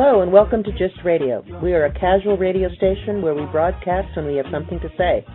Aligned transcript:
Hello 0.00 0.22
and 0.22 0.30
welcome 0.30 0.62
to 0.62 0.70
GYST 0.70 1.02
Radio. 1.02 1.42
We 1.60 1.72
are 1.72 1.86
a 1.86 1.92
casual 1.92 2.38
radio 2.38 2.68
station 2.76 3.20
where 3.20 3.34
we 3.34 3.44
broadcast 3.46 4.14
when 4.14 4.26
we 4.26 4.36
have 4.36 4.46
something 4.52 4.78
to 4.78 4.88
say. 4.96 5.26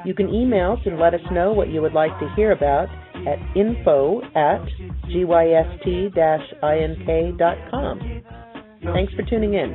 You 0.05 0.13
can 0.13 0.29
email 0.29 0.73
us 0.73 0.79
and 0.85 0.99
let 0.99 1.13
us 1.13 1.21
know 1.31 1.53
what 1.53 1.69
you 1.69 1.81
would 1.81 1.93
like 1.93 2.11
to 2.19 2.27
hear 2.35 2.51
about 2.51 2.89
at 3.25 3.39
info 3.55 4.21
at 4.35 4.59
gyst-ink.com. 5.07 6.13
Thanks 8.93 9.13
for 9.13 9.23
tuning 9.29 9.53
in. 9.53 9.73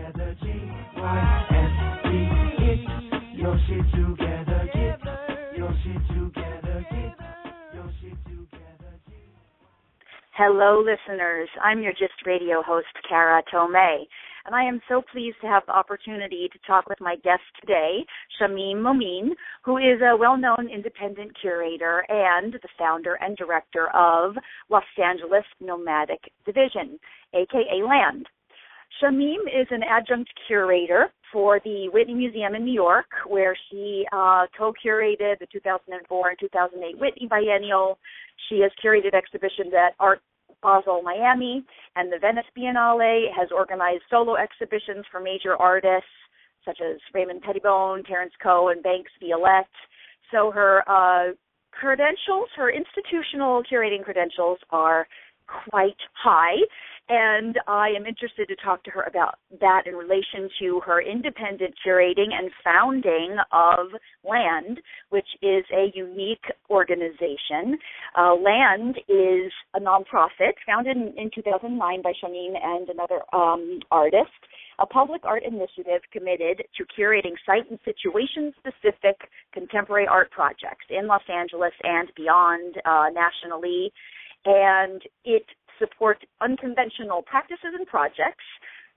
Hello, 10.36 10.78
listeners. 10.78 11.48
I'm 11.64 11.80
your 11.82 11.92
GYST 11.92 12.26
Radio 12.26 12.62
host, 12.62 12.86
Kara 13.08 13.42
Tomei 13.52 14.04
and 14.48 14.56
I 14.56 14.64
am 14.64 14.80
so 14.88 15.02
pleased 15.12 15.36
to 15.42 15.46
have 15.46 15.64
the 15.66 15.76
opportunity 15.76 16.48
to 16.50 16.58
talk 16.66 16.88
with 16.88 16.98
my 17.02 17.16
guest 17.16 17.42
today, 17.60 17.98
Shamim 18.40 18.80
Momin, 18.80 19.34
who 19.62 19.76
is 19.76 20.00
a 20.00 20.16
well-known 20.16 20.70
independent 20.72 21.32
curator 21.38 22.02
and 22.08 22.54
the 22.54 22.68
founder 22.78 23.18
and 23.20 23.36
director 23.36 23.88
of 23.94 24.36
Los 24.70 24.84
Angeles 24.96 25.44
Nomadic 25.60 26.20
Division, 26.46 26.98
aka 27.34 27.82
LAND. 27.86 28.26
Shamim 29.02 29.42
is 29.48 29.66
an 29.70 29.82
adjunct 29.82 30.30
curator 30.46 31.12
for 31.30 31.60
the 31.62 31.90
Whitney 31.92 32.14
Museum 32.14 32.54
in 32.54 32.64
New 32.64 32.72
York, 32.72 33.10
where 33.26 33.54
she 33.70 34.06
uh, 34.12 34.46
co-curated 34.56 35.40
the 35.40 35.46
2004 35.52 36.28
and 36.30 36.38
2008 36.40 36.98
Whitney 36.98 37.28
Biennial. 37.28 37.98
She 38.48 38.60
has 38.60 38.70
curated 38.82 39.12
exhibitions 39.12 39.74
at 39.74 39.92
Art 40.00 40.22
Basel, 40.62 41.02
Miami, 41.02 41.64
and 41.96 42.12
the 42.12 42.18
Venice 42.18 42.46
Biennale 42.56 43.26
has 43.36 43.48
organized 43.54 44.02
solo 44.10 44.36
exhibitions 44.36 45.04
for 45.10 45.20
major 45.20 45.56
artists 45.56 46.08
such 46.64 46.78
as 46.80 46.98
Raymond 47.14 47.42
Pettibon, 47.42 48.02
Terence 48.04 48.32
Koh, 48.42 48.68
and 48.68 48.82
Banks 48.82 49.10
Violette. 49.20 49.66
So 50.30 50.50
her 50.50 50.82
uh, 50.86 51.32
credentials, 51.70 52.48
her 52.56 52.70
institutional 52.70 53.62
curating 53.70 54.04
credentials 54.04 54.58
are 54.70 55.06
quite 55.70 55.96
high 56.12 56.56
and 57.08 57.58
I 57.66 57.88
am 57.96 58.06
interested 58.06 58.48
to 58.48 58.56
talk 58.56 58.84
to 58.84 58.90
her 58.90 59.02
about 59.02 59.36
that 59.60 59.82
in 59.86 59.94
relation 59.94 60.48
to 60.60 60.80
her 60.84 61.00
independent 61.00 61.74
curating 61.84 62.32
and 62.32 62.50
founding 62.62 63.36
of 63.50 63.86
LAND, 64.28 64.80
which 65.08 65.28
is 65.40 65.64
a 65.72 65.90
unique 65.94 66.44
organization. 66.70 67.78
Uh, 68.16 68.34
LAND 68.34 68.98
is 69.08 69.52
a 69.74 69.80
nonprofit 69.80 70.52
founded 70.66 70.96
in, 70.96 71.14
in 71.16 71.30
2009 71.34 72.02
by 72.02 72.12
Shamim 72.22 72.54
and 72.62 72.88
another 72.90 73.20
um, 73.32 73.80
artist, 73.90 74.28
a 74.78 74.86
public 74.86 75.22
art 75.24 75.42
initiative 75.44 76.02
committed 76.12 76.62
to 76.76 76.84
curating 76.98 77.34
site 77.46 77.70
and 77.70 77.78
situation 77.84 78.52
specific 78.58 79.16
contemporary 79.54 80.06
art 80.06 80.30
projects 80.30 80.86
in 80.90 81.06
Los 81.06 81.22
Angeles 81.32 81.72
and 81.82 82.12
beyond 82.16 82.76
uh, 82.84 83.06
nationally 83.12 83.92
and 84.44 85.02
it 85.24 85.44
support 85.78 86.18
unconventional 86.40 87.22
practices 87.22 87.74
and 87.76 87.86
projects 87.86 88.44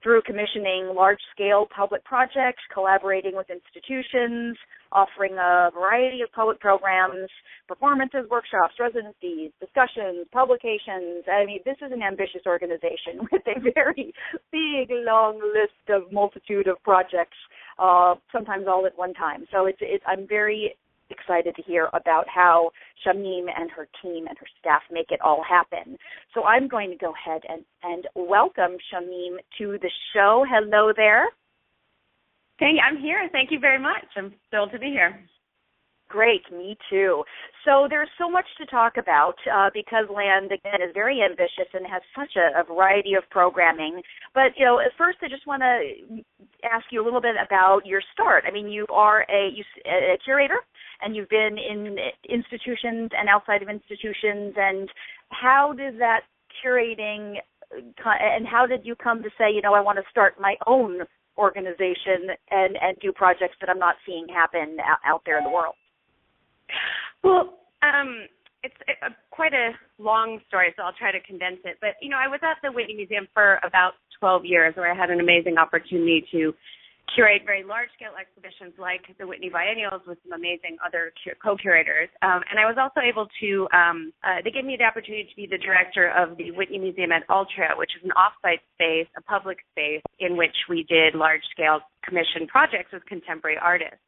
through 0.04 0.22
commissioning 0.24 0.94
large 0.96 1.20
scale 1.34 1.68
public 1.76 2.04
projects, 2.04 2.62
collaborating 2.74 3.36
with 3.36 3.48
institutions, 3.50 4.58
offering 4.92 5.34
a 5.34 5.70
variety 5.74 6.22
of 6.22 6.32
public 6.34 6.60
programs, 6.60 7.30
performances, 7.68 8.26
workshops, 8.30 8.74
residencies, 8.80 9.52
discussions, 9.60 10.26
publications. 10.32 11.24
I 11.32 11.46
mean, 11.46 11.60
this 11.66 11.78
is 11.86 11.92
an 11.92 12.02
ambitious 12.02 12.42
organization 12.46 13.22
with 13.32 13.44
a 13.46 13.60
very 13.74 14.14
big, 14.52 14.90
long 14.90 15.40
list 15.40 15.86
of 15.90 16.12
multitude 16.12 16.68
of 16.68 16.82
projects, 16.84 17.38
uh, 17.80 18.16
sometimes 18.32 18.66
all 18.68 18.86
at 18.86 18.98
one 18.98 19.14
time. 19.14 19.46
So 19.52 19.66
it's, 19.68 19.80
it's 19.82 20.04
I'm 20.08 20.28
very 20.28 20.76
excited 21.12 21.56
to 21.56 21.62
hear 21.64 21.90
about 21.94 22.26
how 22.28 22.72
Shamim 23.06 23.46
and 23.56 23.70
her 23.72 23.88
team 24.02 24.28
and 24.28 24.38
her 24.38 24.48
staff 24.60 24.82
make 24.92 25.12
it 25.12 25.22
all 25.22 25.44
happen. 25.48 25.98
So 26.34 26.44
I'm 26.44 26.68
going 26.68 26.90
to 26.92 26.98
go 26.98 27.14
ahead 27.14 27.42
and, 27.48 27.64
and 27.84 28.08
welcome 28.16 28.78
Shamim 28.92 29.38
to 29.58 29.78
the 29.82 29.92
show. 30.14 30.46
Hello 30.50 30.92
there. 30.96 31.28
Hey, 32.58 32.76
I'm 32.86 32.98
here. 32.98 33.28
Thank 33.32 33.52
you 33.52 33.60
very 33.60 33.80
much. 33.80 34.06
I'm 34.16 34.34
thrilled 34.50 34.72
to 34.72 34.80
be 34.80 34.88
here. 34.88 35.20
Great, 36.12 36.44
me 36.52 36.78
too. 36.90 37.24
So 37.64 37.88
there's 37.90 38.10
so 38.18 38.30
much 38.30 38.46
to 38.60 38.66
talk 38.66 38.98
about 38.98 39.36
uh, 39.52 39.70
because 39.74 40.06
Land 40.14 40.52
again 40.52 40.82
is 40.82 40.94
very 40.94 41.22
ambitious 41.24 41.72
and 41.74 41.88
has 41.88 42.02
such 42.14 42.36
a, 42.36 42.60
a 42.60 42.64
variety 42.66 43.14
of 43.14 43.24
programming. 43.30 44.02
But 44.34 44.52
you 44.58 44.66
know, 44.66 44.80
at 44.80 44.92
first 44.98 45.20
I 45.22 45.30
just 45.30 45.48
want 45.48 45.62
to 45.64 46.22
ask 46.64 46.86
you 46.92 47.02
a 47.02 47.06
little 47.06 47.22
bit 47.22 47.36
about 47.44 47.86
your 47.86 48.02
start. 48.14 48.44
I 48.48 48.52
mean, 48.52 48.70
you 48.70 48.86
are 48.90 49.26
a, 49.30 49.50
you, 49.54 49.64
a 49.86 50.18
curator 50.24 50.60
and 51.02 51.16
you've 51.16 51.30
been 51.30 51.58
in 51.58 51.98
institutions 52.30 53.10
and 53.18 53.28
outside 53.30 53.62
of 53.62 53.70
institutions 53.70 54.54
and 54.56 54.90
how 55.30 55.74
did 55.74 56.00
that 56.00 56.22
curating 56.64 57.36
and 57.72 58.48
how 58.48 58.66
did 58.66 58.86
you 58.86 58.96
come 58.96 59.24
to 59.24 59.30
say 59.38 59.52
you 59.52 59.62
know 59.62 59.74
i 59.74 59.80
want 59.80 59.98
to 59.98 60.04
start 60.10 60.36
my 60.40 60.56
own 60.68 61.00
organization 61.38 62.30
and 62.52 62.78
and 62.82 62.98
do 63.02 63.12
projects 63.12 63.56
that 63.62 63.70
i'm 63.70 63.80
not 63.80 63.96
seeing 64.06 64.28
happen 64.28 64.78
out 65.06 65.22
there 65.26 65.38
in 65.38 65.44
the 65.44 65.50
world 65.50 65.76
well 67.24 67.58
um 67.82 68.26
it's 68.64 68.76
a, 69.02 69.10
quite 69.32 69.54
a 69.54 69.72
long 69.98 70.40
story, 70.48 70.74
so 70.78 70.84
I'll 70.84 70.98
try 70.98 71.12
to 71.12 71.20
condense 71.22 71.60
it. 71.66 71.78
But 71.82 71.96
you 72.02 72.10
know, 72.10 72.18
I 72.18 72.28
was 72.28 72.40
at 72.44 72.58
the 72.64 72.72
Whitney 72.72 72.96
Museum 72.96 73.28
for 73.34 73.60
about 73.64 73.94
12 74.20 74.46
years, 74.46 74.76
where 74.76 74.92
I 74.92 74.96
had 74.96 75.10
an 75.10 75.20
amazing 75.20 75.58
opportunity 75.58 76.26
to 76.32 76.54
curate 77.16 77.42
very 77.46 77.64
large 77.64 77.90
scale 77.96 78.16
exhibitions 78.16 78.74
like 78.80 79.04
the 79.20 79.28
Whitney 79.28 79.50
Biennials 79.50 80.02
with 80.08 80.18
some 80.24 80.34
amazing 80.34 80.78
other 80.86 81.12
co 81.44 81.58
curators. 81.58 82.10
Um, 82.22 82.42
and 82.50 82.60
I 82.60 82.66
was 82.66 82.78
also 82.80 83.02
able 83.04 83.28
to, 83.42 83.68
um, 83.76 84.14
uh, 84.24 84.40
they 84.44 84.52
gave 84.52 84.66
me 84.66 84.78
the 84.78 84.86
opportunity 84.86 85.28
to 85.28 85.36
be 85.36 85.48
the 85.50 85.58
director 85.58 86.10
of 86.12 86.38
the 86.38 86.52
Whitney 86.52 86.80
Museum 86.80 87.12
at 87.12 87.28
Altria, 87.28 87.76
which 87.76 87.92
is 87.98 88.04
an 88.06 88.12
off 88.14 88.34
site 88.42 88.62
space, 88.76 89.08
a 89.18 89.22
public 89.22 89.58
space 89.72 90.04
in 90.20 90.38
which 90.38 90.56
we 90.70 90.84
did 90.88 91.16
large 91.16 91.44
scale 91.52 91.82
commission 92.04 92.48
projects 92.48 92.92
with 92.94 93.04
contemporary 93.06 93.58
artists. 93.60 94.00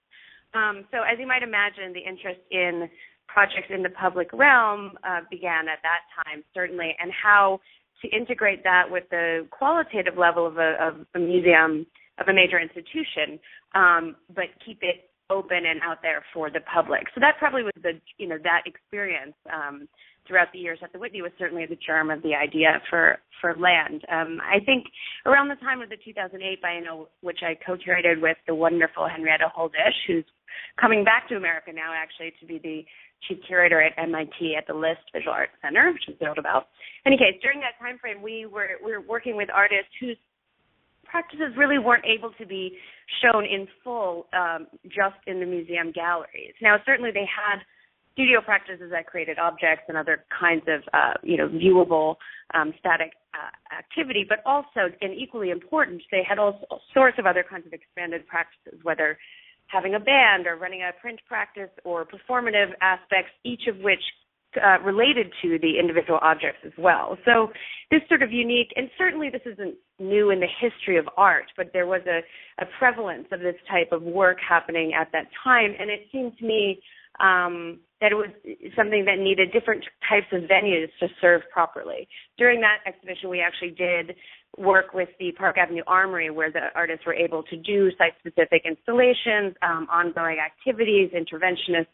Um, 0.54 0.86
so, 0.92 1.02
as 1.02 1.18
you 1.18 1.28
might 1.28 1.42
imagine, 1.42 1.94
the 1.94 2.06
interest 2.06 2.40
in 2.52 2.88
projects 3.34 3.68
in 3.74 3.82
the 3.82 3.90
public 3.90 4.32
realm 4.32 4.92
uh, 5.04 5.22
began 5.32 5.68
at 5.68 5.80
that 5.82 6.06
time, 6.24 6.44
certainly, 6.54 6.96
and 7.02 7.12
how 7.12 7.60
to 8.02 8.16
integrate 8.16 8.64
that 8.64 8.84
with 8.90 9.06
the 9.10 9.48
qualitative 9.50 10.18
level 10.18 10.46
of 10.46 10.58
a, 10.58 10.76
of 10.80 11.06
a 11.16 11.20
museum 11.20 11.86
of 12.20 12.28
a 12.28 12.34
major 12.34 12.60
institution, 12.60 13.40
um, 13.74 14.16
but 14.36 14.46
keep 14.64 14.80
it 14.82 15.10
open 15.30 15.66
and 15.66 15.82
out 15.82 15.98
there 16.04 16.24
for 16.34 16.52
the 16.52 16.60
public. 16.72 17.04
So 17.16 17.22
that 17.22 17.40
probably 17.40 17.64
was 17.64 17.74
the 17.82 17.94
you 18.18 18.28
know 18.28 18.38
that 18.44 18.62
experience 18.66 19.34
um, 19.52 19.88
throughout 20.28 20.52
the 20.54 20.60
years 20.60 20.80
at 20.84 20.94
the 20.94 21.00
Whitney 21.00 21.22
was 21.22 21.32
certainly 21.40 21.66
the 21.66 21.78
germ 21.86 22.12
of 22.12 22.22
the 22.22 22.36
idea 22.36 22.82
for 22.90 23.18
for 23.42 23.56
land. 23.58 24.04
Um, 24.12 24.40
I 24.44 24.64
think 24.64 24.86
around 25.26 25.48
the 25.48 25.56
time 25.56 25.82
of 25.82 25.90
the 25.90 25.98
2008 26.04 26.62
biennial, 26.62 27.10
which 27.22 27.40
I 27.42 27.58
co-curated 27.66 28.22
with 28.22 28.38
the 28.48 28.54
wonderful 28.56 29.08
Henrietta 29.08 29.52
Huldisch, 29.58 29.98
who's 30.08 30.26
coming 30.80 31.04
back 31.04 31.28
to 31.30 31.36
America 31.36 31.72
now 31.74 31.94
actually 31.94 32.34
to 32.40 32.46
be 32.46 32.60
the 32.60 32.86
chief 33.28 33.44
curator 33.48 33.82
at 33.82 33.94
MIT 33.98 34.56
at 34.58 34.68
the 34.68 34.74
List 34.74 35.02
Visual 35.14 35.34
Arts 35.34 35.54
Center, 35.62 35.92
which 35.92 36.04
I'm 36.08 36.16
thrilled 36.16 36.38
about. 36.38 36.68
In 37.06 37.14
any 37.14 37.18
case, 37.18 37.40
during 37.42 37.60
that 37.62 37.80
time 37.80 37.98
frame, 38.00 38.22
we 38.22 38.46
were 38.46 38.80
we 38.84 38.92
were 38.92 39.02
working 39.02 39.36
with 39.38 39.50
artists 39.54 39.92
whose 40.00 40.18
practices 41.04 41.54
really 41.56 41.78
weren't 41.78 42.06
able 42.06 42.32
to 42.40 42.46
be 42.46 42.78
shown 43.22 43.46
in 43.46 43.68
full 43.84 44.26
um, 44.34 44.68
just 44.86 45.20
in 45.28 45.40
the 45.40 45.46
museum 45.46 45.92
galleries. 45.92 46.54
Now, 46.62 46.78
certainly 46.86 47.12
they 47.14 47.28
had 47.30 47.62
studio 48.14 48.42
practices 48.42 48.90
that 48.92 49.08
created 49.08 49.38
objects 49.40 49.86
and 49.88 49.98
other 49.98 50.24
kinds 50.40 50.64
of, 50.68 50.82
uh, 50.94 51.14
you 51.24 51.38
know, 51.38 51.50
viewable 51.50 52.16
um, 52.54 52.74
static 52.80 53.14
uh, 53.34 53.76
activity, 53.76 54.26
but 54.28 54.40
also, 54.46 54.94
and 55.02 55.14
equally 55.14 55.50
important, 55.50 56.02
they 56.12 56.24
had 56.28 56.38
all 56.38 56.62
sorts 56.94 57.18
of 57.20 57.26
other 57.26 57.44
kinds 57.48 57.66
of 57.66 57.74
expanded 57.74 58.26
practices, 58.28 58.80
whether 58.84 59.18
having 59.68 59.96
a 59.96 60.00
band 60.00 60.48
or 60.48 60.56
running 60.56 60.82
a 60.82 60.92
print 61.02 61.20
practice 61.28 61.70
or 61.84 62.06
performative 62.06 62.72
aspects, 62.82 63.32
each 63.44 63.68
of 63.68 63.78
which 63.80 64.02
uh, 64.64 64.80
related 64.84 65.32
to 65.42 65.58
the 65.60 65.80
individual 65.80 66.20
objects 66.22 66.60
as 66.66 66.74
well. 66.78 67.18
So 67.26 67.52
this 67.90 68.02
sort 68.08 68.22
of 68.22 68.32
unique, 68.32 68.72
and 68.76 68.90
certainly 68.98 69.30
this 69.30 69.42
isn't 69.46 69.76
new 70.00 70.30
in 70.30 70.40
the 70.40 70.48
history 70.62 70.98
of 70.98 71.08
art, 71.18 71.46
but 71.58 71.72
there 71.74 71.88
was 71.88 72.02
a, 72.08 72.20
a 72.62 72.68
prevalence 72.78 73.28
of 73.32 73.40
this 73.40 73.56
type 73.70 73.92
of 73.92 74.04
work 74.04 74.38
happening 74.48 74.94
at 74.94 75.12
that 75.12 75.26
time, 75.44 75.74
and 75.80 75.90
it 75.90 76.02
seemed 76.12 76.38
to 76.38 76.46
me 76.46 76.80
um, 77.20 77.80
that 78.02 78.12
it 78.12 78.16
was 78.16 78.30
something 78.76 79.06
that 79.06 79.18
needed 79.20 79.52
different 79.52 79.84
types 80.08 80.28
of 80.32 80.42
venues 80.44 80.90
to 81.00 81.08
serve 81.22 81.42
properly. 81.52 82.08
During 82.38 82.62
that 82.62 82.80
exhibition, 82.86 83.30
we 83.30 83.40
actually 83.42 83.72
did 83.72 84.16
work 84.58 84.94
with 84.94 85.10
the 85.20 85.32
Park 85.32 85.58
Avenue 85.58 85.82
Armory, 85.88 86.30
where 86.30 86.52
the 86.52 86.68
artists 86.76 87.06
were 87.06 87.14
able 87.14 87.42
to 87.44 87.58
do 87.58 87.90
site-specific 87.98 88.64
installations, 88.66 89.56
um, 89.62 89.88
ongoing 89.92 90.38
activities, 90.38 91.10
interventionist 91.12 91.88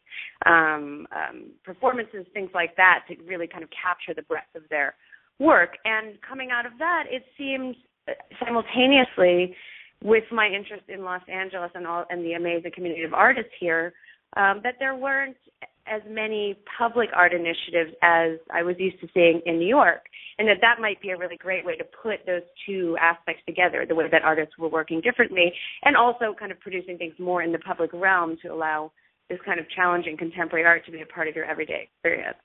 um, 0.46 1.08
um, 1.16 1.52
performances, 1.64 2.26
things 2.34 2.50
like 2.54 2.76
that, 2.76 3.06
to 3.08 3.16
really 3.24 3.48
kind 3.48 3.64
of 3.64 3.70
capture 3.72 4.14
the 4.14 4.24
breadth 4.24 4.54
of 4.56 4.64
their 4.70 4.96
work. 5.40 5.78
And 5.86 6.18
coming 6.28 6.50
out 6.52 6.66
of 6.66 6.74
that, 6.80 7.04
it 7.10 7.24
seemed 7.38 7.76
uh, 8.08 8.14
simultaneously 8.44 9.56
with 10.04 10.24
my 10.32 10.48
interest 10.48 10.84
in 10.90 11.04
Los 11.04 11.22
Angeles 11.32 11.72
and 11.76 11.88
all 11.88 12.06
and 12.10 12.24
the 12.24 12.34
amazing 12.34 12.72
community 12.74 13.04
of 13.04 13.14
artists 13.14 13.52
here, 13.60 13.94
um, 14.38 14.62
that 14.64 14.76
there 14.80 14.96
weren't 14.96 15.38
as 15.90 16.02
many 16.08 16.58
public 16.78 17.10
art 17.16 17.34
initiatives 17.34 17.92
as 18.02 18.38
I 18.54 18.64
was 18.64 18.76
used 18.78 19.00
to 19.02 19.08
seeing 19.14 19.42
in 19.46 19.58
New 19.58 19.68
York, 19.68 20.02
and 20.38 20.48
that 20.48 20.58
that 20.62 20.80
might 20.80 21.02
be 21.02 21.10
a 21.10 21.18
really 21.18 21.38
great 21.38 21.66
way 21.66 21.76
to 21.76 21.84
put 22.02 22.26
those 22.26 22.44
two 22.66 22.96
aspects 23.02 23.42
together, 23.46 23.86
the 23.88 23.96
way 23.96 24.06
that 24.12 24.22
artists 24.24 24.58
were 24.58 24.70
working 24.70 25.02
differently, 25.02 25.52
and 25.84 25.98
also 25.98 26.36
kind 26.38 26.52
of 26.52 26.60
producing 26.60 26.98
things 26.98 27.14
more 27.20 27.42
in 27.42 27.52
the 27.52 27.60
public 27.60 27.92
realm 27.94 28.38
to 28.42 28.50
allow 28.50 28.92
this 29.30 29.40
kind 29.46 29.60
of 29.60 29.66
challenging 29.76 30.18
contemporary 30.18 30.66
art 30.66 30.86
to 30.86 30.92
be 30.92 31.02
a 31.02 31.06
part 31.06 31.28
of 31.28 31.36
your 31.36 31.46
everyday 31.46 31.90
experience. 31.92 32.38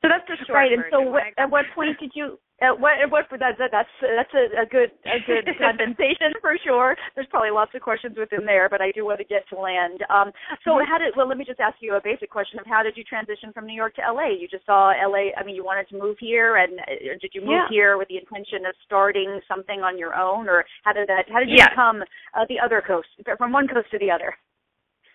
So 0.00 0.08
that's 0.08 0.24
the 0.24 0.36
short 0.48 0.56
right. 0.56 0.72
And 0.72 0.84
so, 0.88 1.04
what, 1.04 1.28
at 1.36 1.50
what 1.50 1.68
point 1.74 2.00
did 2.00 2.12
you? 2.16 2.40
At 2.64 2.72
what? 2.72 2.96
At 3.04 3.12
what? 3.12 3.28
That, 3.36 3.60
that, 3.60 3.68
that's 3.68 3.94
that's 4.00 4.32
a, 4.32 4.64
a 4.64 4.66
good 4.66 4.88
a 5.04 5.20
good 5.28 5.44
condensation 5.60 6.32
for 6.40 6.56
sure. 6.64 6.96
There's 7.14 7.28
probably 7.28 7.52
lots 7.52 7.76
of 7.76 7.84
questions 7.84 8.16
within 8.16 8.48
there, 8.48 8.68
but 8.72 8.80
I 8.80 8.92
do 8.96 9.04
want 9.04 9.20
to 9.20 9.28
get 9.28 9.44
to 9.52 9.60
land. 9.60 10.00
Um, 10.08 10.32
so 10.64 10.80
how 10.88 10.96
did? 10.96 11.12
Well, 11.16 11.28
let 11.28 11.36
me 11.36 11.44
just 11.44 11.60
ask 11.60 11.76
you 11.80 11.96
a 11.96 12.00
basic 12.00 12.32
question 12.32 12.58
of 12.58 12.64
how 12.64 12.82
did 12.82 12.96
you 12.96 13.04
transition 13.04 13.52
from 13.52 13.66
New 13.68 13.76
York 13.76 13.94
to 13.96 14.02
LA? 14.08 14.32
You 14.40 14.48
just 14.48 14.64
saw 14.64 14.88
LA. 14.96 15.36
I 15.36 15.44
mean, 15.44 15.54
you 15.54 15.64
wanted 15.64 15.88
to 15.92 16.00
move 16.00 16.16
here, 16.18 16.56
and 16.56 16.80
uh, 16.80 17.20
did 17.20 17.36
you 17.36 17.42
move 17.44 17.68
yeah. 17.68 17.68
here 17.68 17.98
with 17.98 18.08
the 18.08 18.16
intention 18.16 18.64
of 18.64 18.72
starting 18.88 19.40
something 19.48 19.80
on 19.84 19.98
your 20.00 20.16
own, 20.16 20.48
or 20.48 20.64
how 20.82 20.94
did 20.96 21.08
that? 21.08 21.28
How 21.28 21.40
did 21.40 21.52
you 21.52 21.60
yeah. 21.60 21.68
become 21.68 22.00
uh, 22.32 22.48
the 22.48 22.56
other 22.56 22.80
coast 22.80 23.08
from 23.36 23.52
one 23.52 23.68
coast 23.68 23.92
to 23.92 23.98
the 23.98 24.10
other? 24.10 24.32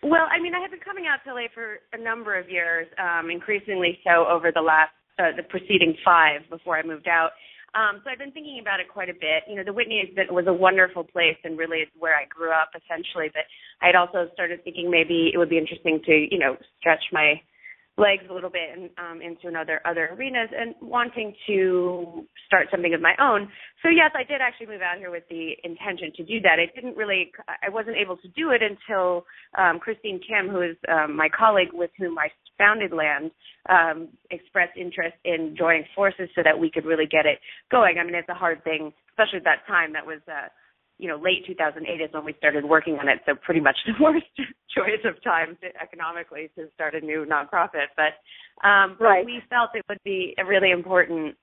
Well, 0.06 0.30
I 0.30 0.38
mean, 0.38 0.54
I 0.54 0.62
have 0.62 0.70
been 0.70 0.86
coming 0.86 1.10
out 1.10 1.26
to 1.26 1.34
LA 1.34 1.50
for 1.50 1.82
a 1.90 1.98
number 1.98 2.38
of 2.38 2.48
years, 2.48 2.86
um, 2.94 3.28
increasingly 3.28 3.98
so 4.06 4.22
over 4.30 4.52
the 4.54 4.62
last 4.62 4.94
uh, 5.18 5.34
the 5.34 5.42
preceding 5.42 5.98
five 6.04 6.46
before 6.48 6.78
I 6.78 6.86
moved 6.86 7.08
out. 7.08 7.30
Um, 7.74 8.00
so 8.04 8.10
I've 8.10 8.22
been 8.22 8.30
thinking 8.30 8.62
about 8.62 8.78
it 8.78 8.86
quite 8.86 9.10
a 9.10 9.18
bit. 9.18 9.42
You 9.50 9.56
know, 9.56 9.64
the 9.64 9.72
Whitney 9.72 9.98
exhibit 9.98 10.32
was 10.32 10.46
a 10.46 10.52
wonderful 10.52 11.02
place, 11.02 11.34
and 11.42 11.58
really 11.58 11.78
it's 11.78 11.90
where 11.98 12.14
I 12.14 12.22
grew 12.30 12.52
up 12.54 12.70
essentially. 12.78 13.34
But 13.34 13.50
I 13.82 13.90
had 13.90 13.96
also 13.98 14.30
started 14.32 14.62
thinking 14.62 14.94
maybe 14.94 15.32
it 15.34 15.38
would 15.38 15.50
be 15.50 15.58
interesting 15.58 15.98
to, 16.06 16.14
you 16.30 16.38
know, 16.38 16.54
stretch 16.78 17.02
my 17.10 17.42
legs 17.98 18.24
a 18.30 18.34
little 18.34 18.50
bit 18.50 18.68
and 18.76 18.90
um, 18.98 19.22
into 19.22 19.48
another 19.48 19.80
other 19.86 20.10
arenas 20.12 20.50
and 20.56 20.74
wanting 20.82 21.34
to 21.46 22.26
start 22.46 22.68
something 22.70 22.92
of 22.92 23.00
my 23.00 23.14
own. 23.20 23.48
So 23.82 23.88
yes, 23.88 24.10
I 24.14 24.22
did 24.24 24.40
actually 24.40 24.66
move 24.66 24.82
out 24.82 24.98
here 24.98 25.10
with 25.10 25.24
the 25.30 25.52
intention 25.64 26.12
to 26.16 26.24
do 26.24 26.40
that. 26.42 26.58
I 26.60 26.68
didn't 26.74 26.96
really, 26.96 27.32
I 27.48 27.70
wasn't 27.70 27.96
able 27.96 28.16
to 28.18 28.28
do 28.28 28.50
it 28.50 28.60
until 28.60 29.24
um, 29.56 29.78
Christine 29.80 30.20
Kim, 30.20 30.50
who 30.50 30.60
is 30.60 30.76
um, 30.92 31.16
my 31.16 31.28
colleague 31.28 31.72
with 31.72 31.90
whom 31.98 32.18
I 32.18 32.28
founded 32.58 32.92
Land, 32.92 33.30
um, 33.68 34.08
expressed 34.30 34.76
interest 34.76 35.16
in 35.24 35.54
joining 35.56 35.84
forces 35.94 36.28
so 36.34 36.42
that 36.44 36.58
we 36.58 36.70
could 36.70 36.84
really 36.84 37.06
get 37.06 37.24
it 37.26 37.38
going. 37.70 37.96
I 37.98 38.04
mean, 38.04 38.14
it's 38.14 38.28
a 38.28 38.34
hard 38.34 38.62
thing, 38.64 38.92
especially 39.10 39.38
at 39.38 39.44
that 39.44 39.66
time. 39.66 39.92
That 39.92 40.06
was 40.06 40.20
uh, 40.28 40.48
you 40.98 41.08
know, 41.08 41.16
late 41.16 41.44
2008 41.46 42.00
is 42.00 42.12
when 42.12 42.24
we 42.24 42.34
started 42.38 42.64
working 42.64 42.98
on 42.98 43.08
it. 43.08 43.20
So 43.26 43.34
pretty 43.34 43.60
much 43.60 43.76
the 43.86 43.92
worst 44.02 44.26
choice 44.70 45.04
of 45.04 45.22
time 45.22 45.56
to, 45.60 45.68
economically 45.80 46.50
to 46.56 46.68
start 46.74 46.94
a 46.94 47.00
new 47.00 47.26
nonprofit. 47.28 47.92
But, 47.96 48.16
um, 48.66 48.96
right. 48.98 49.20
but 49.20 49.26
we 49.26 49.40
felt 49.50 49.70
it 49.74 49.84
would 49.88 50.02
be 50.04 50.34
a 50.38 50.44
really 50.44 50.70
important, 50.70 51.36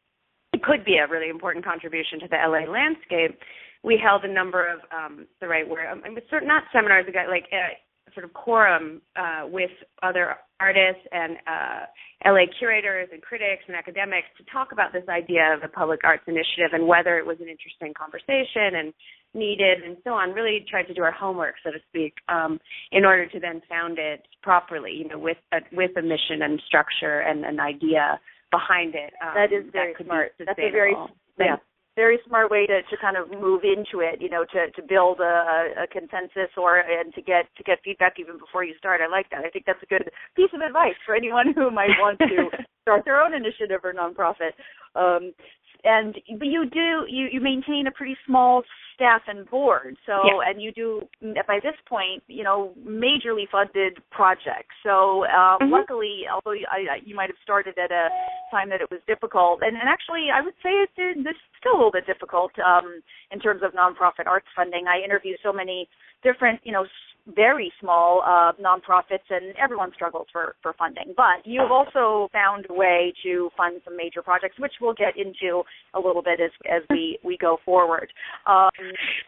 it 0.54 0.64
could 0.64 0.84
be 0.84 0.98
a 0.98 1.08
really 1.08 1.30
important 1.30 1.66
contribution 1.66 2.20
to 2.22 2.28
the 2.28 2.38
LA 2.38 2.70
landscape. 2.72 3.38
We 3.84 4.00
held 4.02 4.24
a 4.24 4.32
number 4.32 4.66
of 4.66 4.80
um, 4.92 5.28
the 5.42 5.48
right 5.48 5.68
word, 5.68 5.86
um, 5.92 6.02
sort 6.30 6.46
not 6.46 6.64
seminars, 6.72 7.06
got 7.14 7.28
like 7.28 7.46
uh, 7.52 7.76
sort 8.14 8.26
of 8.26 8.34
quorum 8.34 9.02
uh, 9.16 9.48
with 9.48 9.72
other 10.02 10.36
artists 10.60 11.02
and 11.12 11.38
uh, 11.48 12.30
LA 12.30 12.46
curators 12.60 13.10
and 13.12 13.22
critics 13.22 13.64
and 13.68 13.76
academics 13.76 14.28
to 14.38 14.44
talk 14.52 14.72
about 14.72 14.94
this 14.94 15.04
idea 15.10 15.54
of 15.54 15.62
the 15.62 15.68
public 15.68 16.02
arts 16.04 16.24
initiative 16.28 16.72
and 16.74 16.88
whether 16.88 17.18
it 17.18 17.26
was 17.26 17.38
an 17.42 17.48
interesting 17.50 17.94
conversation 17.98 18.80
and 18.80 18.94
needed 19.34 19.84
and 19.84 19.98
so 20.04 20.12
on. 20.12 20.32
Really 20.32 20.66
tried 20.70 20.84
to 20.84 20.94
do 20.94 21.02
our 21.02 21.12
homework, 21.12 21.56
so 21.64 21.72
to 21.72 21.80
speak, 21.90 22.14
um, 22.30 22.60
in 22.92 23.06
order 23.06 23.28
to 23.28 23.40
then 23.40 23.62
found 23.68 23.98
it 24.00 24.22
properly, 24.42 24.92
you 24.92 25.08
know, 25.08 25.20
with 25.20 25.38
a, 25.52 25.58
with 25.72 25.92
a 25.98 26.02
mission 26.02 26.42
and 26.44 26.62
structure 26.68 27.20
and 27.20 27.46
an 27.46 27.60
idea 27.60 28.20
behind 28.52 28.96
it. 28.96 29.14
Um, 29.22 29.34
that 29.36 29.52
is 29.52 29.66
very 29.72 29.94
that 29.98 30.06
smart. 30.06 30.32
That's 30.40 30.60
a 30.60 30.72
very 30.72 30.96
yeah 31.40 31.58
very 31.96 32.20
smart 32.28 32.50
way 32.50 32.66
to, 32.66 32.82
to 32.82 32.98
kind 33.00 33.18
of 33.18 33.30
move 33.30 33.62
into 33.64 34.02
it, 34.02 34.22
you 34.22 34.30
know, 34.30 34.46
to, 34.52 34.72
to 34.72 34.82
build 34.88 35.20
a, 35.20 35.84
a 35.84 35.88
consensus 35.92 36.50
or 36.58 36.80
and 36.80 37.14
to 37.14 37.22
get 37.22 37.46
to 37.58 37.64
get 37.64 37.80
feedback 37.84 38.16
even 38.20 38.38
before 38.38 38.64
you 38.64 38.74
start. 38.78 39.02
I 39.02 39.08
like 39.08 39.30
that. 39.30 39.46
I 39.46 39.50
think 39.50 39.66
that's 39.66 39.84
a 39.84 39.86
good 39.86 40.10
piece 40.36 40.50
of 40.54 40.62
advice 40.62 40.98
for 41.06 41.16
anyone 41.16 41.54
who 41.56 41.70
might 41.70 41.94
want 42.00 42.18
to 42.20 42.50
start 42.82 43.06
their 43.06 43.22
own 43.22 43.34
initiative 43.34 43.82
or 43.84 43.94
nonprofit. 43.94 44.58
Um, 44.96 45.34
and 45.84 46.16
but 46.38 46.48
you 46.48 46.66
do 46.70 47.06
you 47.08 47.28
you 47.32 47.42
maintain 47.42 47.88
a 47.88 47.92
pretty 47.92 48.16
small 48.26 48.64
staff 48.96 49.22
and 49.28 49.50
board 49.50 49.98
so 50.06 50.14
yeah. 50.26 50.50
and 50.50 50.62
you 50.62 50.72
do 50.72 51.02
by 51.48 51.60
this 51.64 51.76
point 51.88 52.22
you 52.28 52.44
know 52.44 52.74
majorly 52.86 53.50
funded 53.52 53.98
projects 54.12 54.76
so 54.84 55.26
uh, 55.26 55.58
mm-hmm. 55.58 55.72
luckily 55.72 56.24
although 56.32 56.58
I, 56.70 57.02
you 57.04 57.16
might 57.16 57.30
have 57.30 57.42
started 57.44 57.78
at 57.78 57.92
a 57.92 58.10
time 58.52 58.70
that 58.70 58.82
it 58.82 58.90
was 58.92 59.02
difficult 59.08 59.62
and, 59.62 59.76
and 59.76 59.90
actually 59.90 60.28
i 60.34 60.42
would 60.42 60.56
say 60.62 60.70
it's, 60.70 60.94
it's 60.98 61.40
still 61.60 61.74
a 61.74 61.78
little 61.78 61.92
bit 61.92 62.06
difficult 62.06 62.52
um, 62.60 63.02
in 63.32 63.40
terms 63.40 63.62
of 63.64 63.74
nonprofit 63.74 64.28
arts 64.28 64.48
funding 64.56 64.86
i 64.88 65.04
interview 65.04 65.36
so 65.44 65.52
many 65.52 65.88
different 66.24 66.60
you 66.64 66.72
know 66.72 66.86
very 67.28 67.72
small 67.80 68.22
uh, 68.26 68.52
nonprofits, 68.62 69.28
and 69.30 69.56
everyone 69.62 69.92
struggles 69.94 70.28
for 70.32 70.56
for 70.62 70.74
funding. 70.74 71.14
But 71.16 71.46
you've 71.46 71.72
also 71.72 72.30
found 72.32 72.66
a 72.70 72.74
way 72.74 73.14
to 73.24 73.50
fund 73.56 73.82
some 73.86 73.96
major 73.96 74.22
projects, 74.22 74.60
which 74.60 74.74
we'll 74.82 74.94
get 74.94 75.18
into 75.18 75.64
a 75.94 76.00
little 76.00 76.22
bit 76.22 76.40
as 76.40 76.52
as 76.70 76.84
we 76.90 77.20
we 77.24 77.38
go 77.38 77.58
forward. 77.66 78.12
Um, 78.48 78.70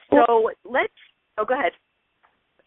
so 0.10 0.52
let's. 0.64 0.94
Oh, 1.38 1.44
go 1.46 1.54
ahead. 1.54 1.74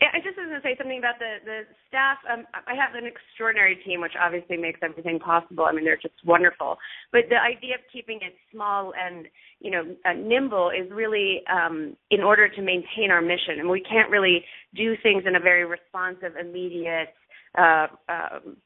I 0.01 0.23
just 0.23 0.39
was 0.39 0.47
going 0.47 0.63
to 0.63 0.63
say 0.63 0.77
something 0.79 0.99
about 0.99 1.19
the 1.19 1.43
the 1.45 1.59
staff. 1.89 2.19
Um, 2.31 2.47
I 2.55 2.75
have 2.79 2.95
an 2.95 3.03
extraordinary 3.03 3.77
team, 3.85 4.01
which 4.01 4.15
obviously 4.15 4.57
makes 4.57 4.79
everything 4.83 5.19
possible. 5.19 5.65
I 5.65 5.73
mean, 5.73 5.85
they're 5.85 5.97
just 5.99 6.15
wonderful. 6.25 6.79
But 7.11 7.23
the 7.29 7.43
idea 7.43 7.75
of 7.75 7.81
keeping 7.93 8.21
it 8.23 8.35
small 8.53 8.93
and 8.95 9.27
you 9.59 9.73
know 9.73 9.83
uh, 10.07 10.13
nimble 10.15 10.71
is 10.71 10.89
really 10.93 11.43
um, 11.51 11.97
in 12.11 12.21
order 12.21 12.49
to 12.49 12.63
maintain 12.63 13.11
our 13.11 13.21
mission. 13.21 13.59
And 13.59 13.69
we 13.69 13.81
can't 13.81 14.11
really 14.11 14.45
do 14.75 14.95
things 15.03 15.25
in 15.27 15.35
a 15.35 15.41
very 15.41 15.65
responsive, 15.65 16.37
immediate. 16.39 17.11
Uh, 17.57 17.89
um, 18.09 18.57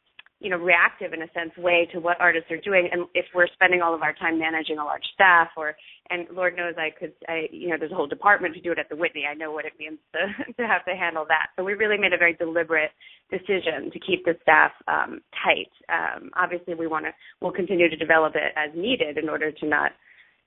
you 0.42 0.50
know 0.50 0.58
reactive 0.58 1.12
in 1.12 1.22
a 1.22 1.30
sense 1.32 1.56
way 1.56 1.88
to 1.92 2.00
what 2.00 2.20
artists 2.20 2.50
are 2.50 2.60
doing. 2.60 2.88
And 2.92 3.06
if 3.14 3.26
we're 3.34 3.46
spending 3.54 3.80
all 3.80 3.94
of 3.94 4.02
our 4.02 4.12
time 4.14 4.38
managing 4.38 4.78
a 4.78 4.84
large 4.84 5.04
staff 5.14 5.48
or 5.56 5.74
and 6.10 6.26
lord 6.34 6.56
knows 6.56 6.74
i 6.76 6.90
could 6.90 7.12
i 7.28 7.46
you 7.52 7.68
know 7.68 7.76
there's 7.78 7.92
a 7.92 7.94
whole 7.94 8.08
department 8.08 8.54
to 8.54 8.60
do 8.60 8.72
it 8.72 8.78
at 8.78 8.88
the 8.88 8.96
whitney. 8.96 9.24
I 9.30 9.34
know 9.34 9.52
what 9.52 9.64
it 9.64 9.72
means 9.78 9.98
to 10.12 10.52
to 10.58 10.66
have 10.66 10.84
to 10.86 10.94
handle 10.96 11.24
that. 11.28 11.48
So 11.56 11.64
we 11.64 11.74
really 11.74 11.98
made 11.98 12.12
a 12.12 12.18
very 12.18 12.34
deliberate 12.34 12.90
decision 13.30 13.90
to 13.92 13.98
keep 14.00 14.24
the 14.24 14.34
staff 14.42 14.72
um 14.88 15.20
tight. 15.44 15.70
Um 15.88 16.30
obviously 16.34 16.74
we 16.74 16.88
want 16.88 17.06
to 17.06 17.12
we'll 17.40 17.52
continue 17.52 17.88
to 17.88 17.96
develop 17.96 18.34
it 18.34 18.52
as 18.56 18.70
needed 18.74 19.18
in 19.18 19.28
order 19.28 19.52
to 19.52 19.66
not 19.66 19.92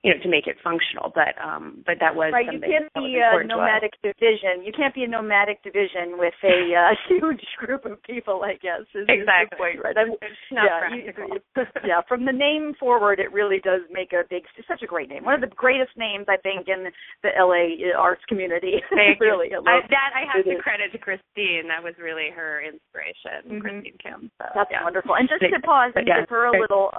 you 0.04 0.12
know 0.12 0.20
to 0.22 0.28
make 0.28 0.46
it 0.46 0.56
functional 0.62 1.10
but 1.14 1.34
um 1.42 1.82
but 1.86 1.96
that 2.00 2.14
was 2.14 2.30
right 2.32 2.46
you 2.46 2.60
can't 2.60 2.92
be 2.94 3.18
a 3.18 3.42
nomadic 3.44 3.92
division. 4.02 4.62
You 4.62 4.72
can't 4.72 4.94
be 4.94 5.04
a 5.04 5.08
nomadic 5.08 5.62
division 5.62 6.18
with 6.20 6.36
a 6.44 6.74
uh, 6.74 6.92
huge 7.08 7.44
group 7.58 7.84
of 7.84 8.02
people 8.02 8.42
i 8.44 8.54
guess 8.60 8.84
is, 8.94 9.06
exactly. 9.08 9.56
is 9.56 9.58
point, 9.58 9.78
right? 9.82 9.96
I'm, 9.96 10.12
it's 10.20 10.50
not 10.52 10.68
yeah, 10.68 10.80
practical. 10.80 11.28
You, 11.32 11.64
yeah 11.84 12.00
from 12.08 12.24
the 12.24 12.32
name 12.32 12.74
forward 12.78 13.18
it 13.18 13.32
really 13.32 13.58
does 13.64 13.80
make 13.90 14.12
a 14.12 14.22
big 14.28 14.44
it's 14.56 14.68
such 14.68 14.82
a 14.82 14.86
great 14.86 15.08
name. 15.08 15.24
One 15.24 15.34
of 15.34 15.40
the 15.40 15.52
greatest 15.54 15.96
names 15.96 16.26
i 16.28 16.36
think 16.36 16.68
in 16.68 16.86
the 17.22 17.32
la 17.40 17.64
arts 17.98 18.22
community. 18.28 18.78
Thank 18.94 19.20
really 19.20 19.50
I 19.52 19.58
I, 19.58 19.80
that 19.88 20.10
i 20.14 20.22
have 20.28 20.44
to 20.44 20.50
is. 20.50 20.62
credit 20.62 20.92
to 20.92 20.98
christine. 20.98 21.68
That 21.68 21.82
was 21.82 21.94
really 21.98 22.30
her 22.34 22.62
inspiration 22.62 23.42
mm-hmm. 23.48 23.60
christine 23.60 23.98
kim 24.02 24.30
so, 24.38 24.46
that's 24.54 24.70
yeah. 24.70 24.84
wonderful. 24.84 25.16
And 25.16 25.28
just 25.28 25.40
to 25.40 25.60
pause 25.60 25.92
and 25.94 26.06
yeah. 26.06 26.20
give 26.20 26.30
her 26.30 26.46
a 26.46 26.60
little 26.60 26.92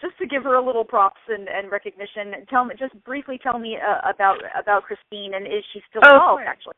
just 0.00 0.18
to 0.18 0.26
give 0.26 0.44
her 0.44 0.54
a 0.54 0.64
little 0.64 0.84
props 0.84 1.20
and, 1.28 1.48
and 1.48 1.70
recognition, 1.70 2.46
tell 2.50 2.64
me 2.64 2.74
just 2.78 2.94
briefly 3.04 3.38
tell 3.42 3.58
me 3.58 3.76
uh, 3.76 4.08
about 4.08 4.38
about 4.58 4.84
Christine 4.84 5.34
and 5.34 5.46
is 5.46 5.64
she 5.72 5.80
still 5.90 6.02
oh, 6.04 6.14
involved 6.14 6.44
actually? 6.46 6.74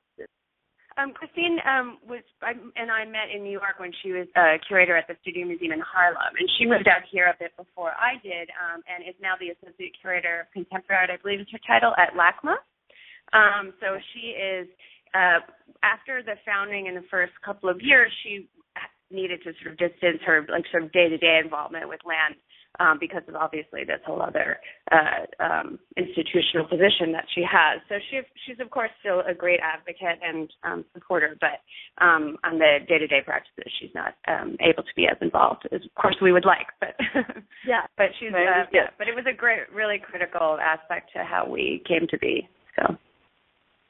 Um, 0.98 1.14
Christine 1.14 1.62
um, 1.62 2.02
was 2.10 2.26
I, 2.42 2.58
and 2.74 2.90
I 2.90 3.06
met 3.06 3.30
in 3.30 3.46
New 3.46 3.54
York 3.54 3.78
when 3.78 3.94
she 4.02 4.10
was 4.10 4.26
a 4.34 4.58
curator 4.66 4.98
at 4.98 5.06
the 5.06 5.14
Studio 5.22 5.46
Museum 5.46 5.70
in 5.70 5.78
Harlem, 5.78 6.34
and 6.34 6.48
she 6.58 6.66
moved 6.66 6.90
out 6.90 7.06
here 7.06 7.30
a 7.30 7.38
bit 7.38 7.54
before 7.54 7.94
I 7.94 8.18
did, 8.18 8.50
um, 8.58 8.82
and 8.90 9.06
is 9.06 9.14
now 9.22 9.38
the 9.38 9.54
associate 9.54 9.94
curator 10.02 10.42
of 10.42 10.50
contemporary 10.50 11.06
art, 11.06 11.14
I 11.14 11.22
believe 11.22 11.38
is 11.38 11.46
her 11.54 11.62
title 11.62 11.94
at 11.94 12.18
LACMA. 12.18 12.58
Um, 13.30 13.70
so 13.78 13.94
she 14.10 14.34
is 14.34 14.66
uh, 15.14 15.38
after 15.86 16.18
the 16.18 16.34
founding 16.42 16.90
in 16.90 16.98
the 16.98 17.06
first 17.14 17.32
couple 17.46 17.70
of 17.70 17.78
years, 17.78 18.10
she 18.26 18.50
needed 19.10 19.40
to 19.44 19.54
sort 19.62 19.72
of 19.72 19.78
distance 19.78 20.20
her 20.26 20.44
like 20.50 20.64
sort 20.70 20.82
of 20.82 20.92
day 20.92 21.08
to 21.08 21.16
day 21.16 21.40
involvement 21.42 21.88
with 21.88 22.00
land 22.04 22.34
um, 22.80 22.98
because 23.00 23.22
of 23.28 23.34
obviously 23.34 23.84
this 23.84 24.00
whole 24.06 24.22
other 24.22 24.58
uh, 24.92 25.26
um, 25.42 25.78
institutional 25.96 26.66
position 26.66 27.12
that 27.12 27.26
she 27.34 27.42
has. 27.42 27.80
So 27.88 27.96
she 28.10 28.20
she's 28.46 28.60
of 28.60 28.70
course 28.70 28.90
still 29.00 29.20
a 29.20 29.34
great 29.34 29.60
advocate 29.60 30.18
and 30.22 30.48
um, 30.62 30.84
supporter, 30.94 31.36
but 31.40 31.60
um, 32.02 32.36
on 32.44 32.58
the 32.58 32.78
day 32.88 32.98
to 32.98 33.06
day 33.06 33.20
practices, 33.24 33.72
she's 33.80 33.94
not 33.94 34.14
um, 34.28 34.56
able 34.60 34.82
to 34.82 34.94
be 34.96 35.06
as 35.06 35.16
involved 35.20 35.66
as 35.72 35.80
of 35.84 35.94
course 36.00 36.16
we 36.22 36.32
would 36.32 36.44
like. 36.44 36.68
But 36.80 36.94
yeah, 37.66 37.86
but 37.96 38.08
she's 38.20 38.32
uh, 38.32 38.66
yeah, 38.72 38.90
but 38.98 39.08
it 39.08 39.14
was 39.14 39.24
a 39.30 39.36
great, 39.36 39.70
really 39.74 39.98
critical 39.98 40.58
aspect 40.60 41.10
to 41.16 41.24
how 41.24 41.48
we 41.48 41.82
came 41.86 42.06
to 42.10 42.18
be. 42.18 42.48
So 42.76 42.96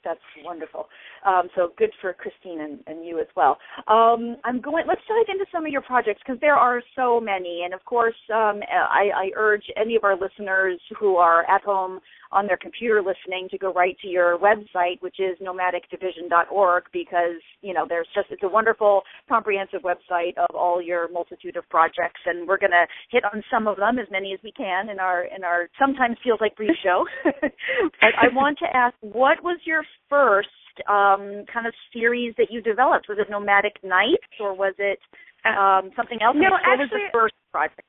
that's 0.05 0.21
wonderful. 0.45 0.89
Um, 1.27 1.49
so 1.57 1.73
good 1.77 1.91
for 2.01 2.13
Christine 2.13 2.61
and, 2.61 2.79
and 2.87 3.05
you 3.05 3.19
as 3.21 3.27
well. 3.37 3.59
Um, 3.89 4.37
I'm 4.45 4.61
going. 4.61 4.85
Let's 4.87 5.01
dive 5.09 5.33
into 5.33 5.47
some 5.53 5.67
of 5.67 5.73
your 5.73 5.83
projects 5.83 6.21
because 6.25 6.41
there 6.41 6.55
are 6.55 6.83
so 6.97 7.21
many. 7.21 7.63
And 7.65 7.75
of 7.75 7.85
course, 7.85 8.15
um, 8.33 8.61
I, 8.71 9.11
I 9.15 9.31
urge 9.37 9.65
any 9.77 9.97
of 9.97 10.05
our 10.05 10.19
listeners 10.19 10.81
who 10.99 11.17
are 11.17 11.49
at 11.51 11.63
home 11.63 12.01
on 12.33 12.47
their 12.47 12.57
computer 12.57 13.01
listening 13.01 13.49
to 13.51 13.59
go 13.59 13.73
right 13.73 13.97
to 14.03 14.09
your 14.09 14.39
website, 14.39 15.01
which 15.01 15.17
is 15.19 15.39
nomadicdivision.org, 15.41 16.85
because 16.93 17.41
you 17.63 17.75
know 17.75 17.87
there's 17.89 18.09
just 18.15 18.29
it's 18.31 18.43
a 18.43 18.49
wonderful, 18.49 19.03
comprehensive 19.29 19.83
website 19.83 20.37
of 20.37 20.55
all 20.55 20.83
your 20.83 21.09
multitude 21.11 21.57
of 21.57 21.69
projects, 21.69 22.21
and 22.27 22.47
we're 22.47 22.59
going 22.59 22.73
to 22.73 22.87
hit 23.11 23.25
on 23.25 23.43
some 23.51 23.67
of 23.67 23.77
them, 23.77 23.99
as 23.99 24.07
many 24.11 24.33
as 24.33 24.41
we 24.43 24.53
can, 24.53 24.91
in 24.91 24.99
our 24.99 25.25
in 25.25 25.45
our 25.45 25.69
sometimes 25.79 26.17
feels 26.23 26.41
like 26.41 26.57
brief 26.57 26.77
show. 26.83 27.05
but 27.25 28.13
I 28.21 28.29
want 28.35 28.59
to 28.59 28.77
ask, 28.77 28.95
what 29.01 29.43
was 29.43 29.59
your 29.65 29.83
first 30.09 30.49
um, 30.87 31.45
kind 31.53 31.67
of 31.67 31.75
series 31.93 32.35
that 32.39 32.49
you 32.51 32.61
developed? 32.61 33.07
Was 33.09 33.19
it 33.19 33.31
Nomadic 33.31 33.83
Nights 33.83 34.31
or 34.41 34.55
was 34.55 34.75
it 34.79 34.99
um, 35.45 35.91
something 35.97 36.19
else? 36.23 36.37
No, 36.39 36.51
what 36.51 36.61
actually, 36.65 36.85
was 36.85 36.91
the 36.93 37.09
first 37.13 37.35
project? 37.51 37.83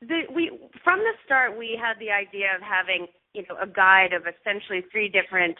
The, 0.00 0.28
we 0.34 0.50
from 0.82 0.98
the 1.00 1.14
start 1.24 1.56
we 1.56 1.78
had 1.80 2.00
the 2.00 2.10
idea 2.10 2.52
of 2.56 2.60
having 2.60 3.06
you 3.34 3.42
know 3.48 3.56
a 3.60 3.66
guide 3.66 4.12
of 4.12 4.22
essentially 4.26 4.82
three 4.90 5.08
different 5.08 5.56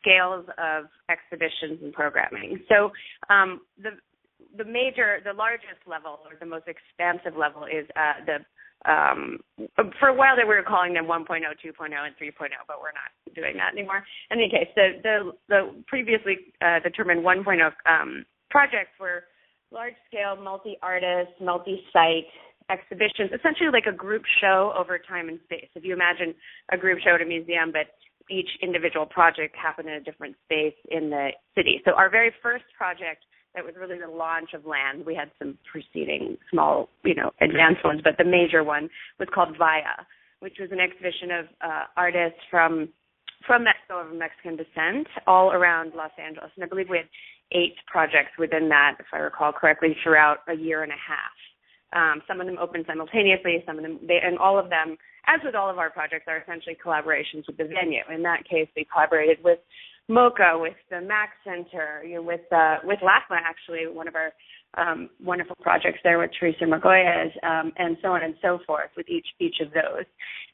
scales 0.00 0.46
of 0.58 0.86
exhibitions 1.10 1.82
and 1.82 1.92
programming. 1.92 2.60
So 2.68 2.92
um, 3.28 3.60
the 3.82 3.90
the 4.56 4.64
major, 4.64 5.20
the 5.24 5.32
largest 5.32 5.84
level 5.86 6.20
or 6.24 6.36
the 6.38 6.46
most 6.46 6.64
expansive 6.68 7.36
level 7.36 7.64
is 7.64 7.86
uh, 7.96 8.24
the 8.24 8.38
um, 8.84 9.40
for 9.98 10.08
a 10.08 10.14
while 10.14 10.36
there 10.36 10.46
we 10.46 10.54
were 10.54 10.62
calling 10.62 10.94
them 10.94 11.06
1.0, 11.06 11.26
2.0, 11.26 11.42
and 11.42 12.14
3.0, 12.14 12.50
but 12.68 12.76
we're 12.78 12.94
not 12.94 13.10
doing 13.34 13.56
that 13.56 13.72
anymore. 13.72 14.04
In 14.30 14.38
any 14.38 14.48
case, 14.48 14.68
the 14.76 15.00
the, 15.02 15.32
the 15.48 15.82
previously 15.86 16.52
uh, 16.62 16.78
determined 16.80 17.24
1.0 17.24 17.72
um, 17.86 18.24
projects 18.50 18.92
were 19.00 19.24
large 19.72 19.94
scale, 20.06 20.36
multi 20.36 20.76
artist, 20.82 21.32
multi 21.40 21.82
site 21.92 22.30
exhibitions, 22.70 23.30
essentially 23.34 23.70
like 23.72 23.86
a 23.86 23.96
group 23.96 24.22
show 24.40 24.72
over 24.76 24.98
time 24.98 25.28
and 25.28 25.38
space. 25.44 25.68
If 25.74 25.84
you 25.84 25.94
imagine 25.94 26.34
a 26.72 26.76
group 26.76 26.98
show 27.04 27.14
at 27.14 27.22
a 27.22 27.24
museum, 27.24 27.72
but 27.72 27.94
each 28.28 28.48
individual 28.62 29.06
project 29.06 29.54
happened 29.54 29.88
in 29.88 29.94
a 29.94 30.00
different 30.00 30.34
space 30.44 30.74
in 30.90 31.10
the 31.10 31.30
city. 31.54 31.80
So 31.84 31.92
our 31.92 32.10
very 32.10 32.32
first 32.42 32.64
project 32.76 33.22
that 33.54 33.64
was 33.64 33.74
really 33.80 33.98
the 33.98 34.10
launch 34.10 34.50
of 34.52 34.66
land. 34.66 35.06
We 35.06 35.14
had 35.14 35.30
some 35.38 35.56
preceding 35.70 36.36
small, 36.50 36.90
you 37.04 37.14
know, 37.14 37.30
advanced 37.40 37.82
ones, 37.84 38.02
but 38.04 38.14
the 38.18 38.24
major 38.24 38.62
one 38.62 38.90
was 39.18 39.28
called 39.34 39.56
Via, 39.56 40.04
which 40.40 40.58
was 40.60 40.70
an 40.72 40.78
exhibition 40.78 41.30
of 41.30 41.44
uh, 41.64 41.84
artists 41.96 42.38
from 42.50 42.90
from 43.46 43.64
Mexico 43.64 44.00
of 44.00 44.14
Mexican 44.16 44.56
descent 44.56 45.06
all 45.26 45.52
around 45.52 45.92
Los 45.94 46.10
Angeles. 46.18 46.50
And 46.56 46.64
I 46.64 46.68
believe 46.68 46.88
we 46.90 46.98
had 46.98 47.08
eight 47.52 47.76
projects 47.86 48.34
within 48.38 48.68
that, 48.70 48.96
if 48.98 49.06
I 49.12 49.18
recall 49.18 49.52
correctly, 49.52 49.96
throughout 50.02 50.38
a 50.48 50.54
year 50.54 50.82
and 50.82 50.90
a 50.90 50.96
half. 50.96 51.36
Um, 51.92 52.22
some 52.26 52.40
of 52.40 52.46
them 52.46 52.58
open 52.60 52.84
simultaneously, 52.86 53.62
some 53.66 53.78
of 53.78 53.82
them, 53.82 53.98
they, 54.06 54.18
and 54.22 54.38
all 54.38 54.58
of 54.58 54.70
them, 54.70 54.96
as 55.26 55.40
with 55.44 55.54
all 55.54 55.70
of 55.70 55.78
our 55.78 55.90
projects, 55.90 56.24
are 56.26 56.38
essentially 56.38 56.76
collaborations 56.84 57.46
with 57.46 57.56
the 57.56 57.64
venue. 57.64 58.02
In 58.12 58.22
that 58.22 58.48
case, 58.48 58.68
we 58.76 58.86
collaborated 58.90 59.38
with 59.42 59.58
MoCA, 60.08 60.60
with 60.60 60.74
the 60.90 61.00
MAK 61.00 61.30
Center, 61.44 62.02
you 62.04 62.16
know, 62.16 62.22
with 62.22 62.40
uh, 62.52 62.76
with 62.84 62.98
LACMA, 63.00 63.38
actually, 63.42 63.86
one 63.86 64.08
of 64.08 64.14
our 64.14 64.32
um, 64.76 65.10
wonderful 65.22 65.56
projects 65.60 65.98
there 66.04 66.18
with 66.18 66.30
Teresa 66.38 66.64
Margolles, 66.64 67.32
um, 67.42 67.72
and 67.76 67.96
so 68.02 68.08
on 68.08 68.22
and 68.22 68.34
so 68.42 68.58
forth 68.66 68.90
with 68.96 69.08
each 69.08 69.26
each 69.40 69.56
of 69.60 69.72
those. 69.72 70.04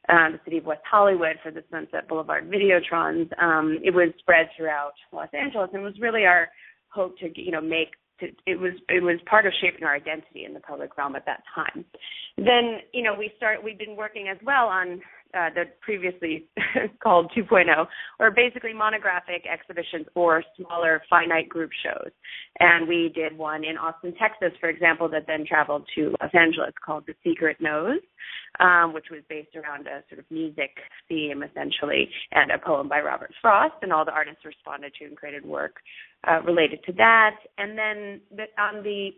Um, 0.08 0.32
the 0.32 0.40
city 0.44 0.58
of 0.58 0.64
West 0.64 0.82
Hollywood 0.90 1.36
for 1.42 1.50
the 1.50 1.62
Sunset 1.70 2.08
Boulevard 2.08 2.50
Videotrons. 2.50 3.30
Um, 3.40 3.78
it 3.84 3.94
was 3.94 4.08
spread 4.18 4.48
throughout 4.56 4.92
Los 5.12 5.28
Angeles, 5.32 5.70
and 5.72 5.82
was 5.82 5.98
really 6.00 6.24
our 6.24 6.48
hope 6.88 7.18
to 7.18 7.30
you 7.34 7.52
know 7.52 7.60
make 7.60 7.90
to, 8.20 8.28
it 8.46 8.58
was 8.58 8.72
it 8.88 9.02
was 9.02 9.18
part 9.26 9.46
of 9.46 9.52
shaping 9.60 9.84
our 9.84 9.94
identity 9.94 10.44
in 10.44 10.54
the 10.54 10.60
public 10.60 10.96
realm 10.96 11.16
at 11.16 11.26
that 11.26 11.42
time. 11.54 11.84
Then 12.36 12.80
you 12.92 13.02
know 13.02 13.14
we 13.18 13.32
start 13.36 13.62
we've 13.62 13.78
been 13.78 13.96
working 13.96 14.28
as 14.28 14.38
well 14.44 14.66
on 14.66 15.00
uh, 15.34 15.48
the 15.54 15.64
previously 15.80 16.48
called 17.02 17.30
2.0, 17.36 17.86
or 18.20 18.30
basically 18.30 18.72
monographic 18.72 19.44
exhibitions 19.50 20.06
or 20.14 20.42
smaller 20.56 21.02
finite 21.08 21.48
group 21.48 21.70
shows. 21.82 22.10
And 22.60 22.86
we 22.86 23.12
did 23.14 23.36
one 23.36 23.64
in 23.64 23.76
Austin, 23.76 24.14
Texas, 24.20 24.56
for 24.60 24.68
example, 24.68 25.08
that 25.10 25.26
then 25.26 25.44
traveled 25.46 25.86
to 25.94 26.14
Los 26.20 26.30
Angeles 26.34 26.72
called 26.84 27.04
The 27.06 27.14
Secret 27.24 27.56
Nose, 27.60 28.00
um, 28.60 28.92
which 28.92 29.06
was 29.10 29.22
based 29.28 29.56
around 29.56 29.86
a 29.86 30.02
sort 30.08 30.18
of 30.18 30.30
music 30.30 30.76
theme, 31.08 31.42
essentially, 31.42 32.08
and 32.32 32.50
a 32.50 32.58
poem 32.58 32.88
by 32.88 33.00
Robert 33.00 33.32
Frost. 33.40 33.74
And 33.82 33.92
all 33.92 34.04
the 34.04 34.12
artists 34.12 34.44
responded 34.44 34.92
to 34.98 35.06
and 35.06 35.16
created 35.16 35.44
work 35.44 35.76
uh, 36.28 36.40
related 36.42 36.80
to 36.84 36.92
that. 36.92 37.36
And 37.58 37.76
then 37.78 38.20
the, 38.30 38.44
on 38.62 38.82
the 38.82 39.10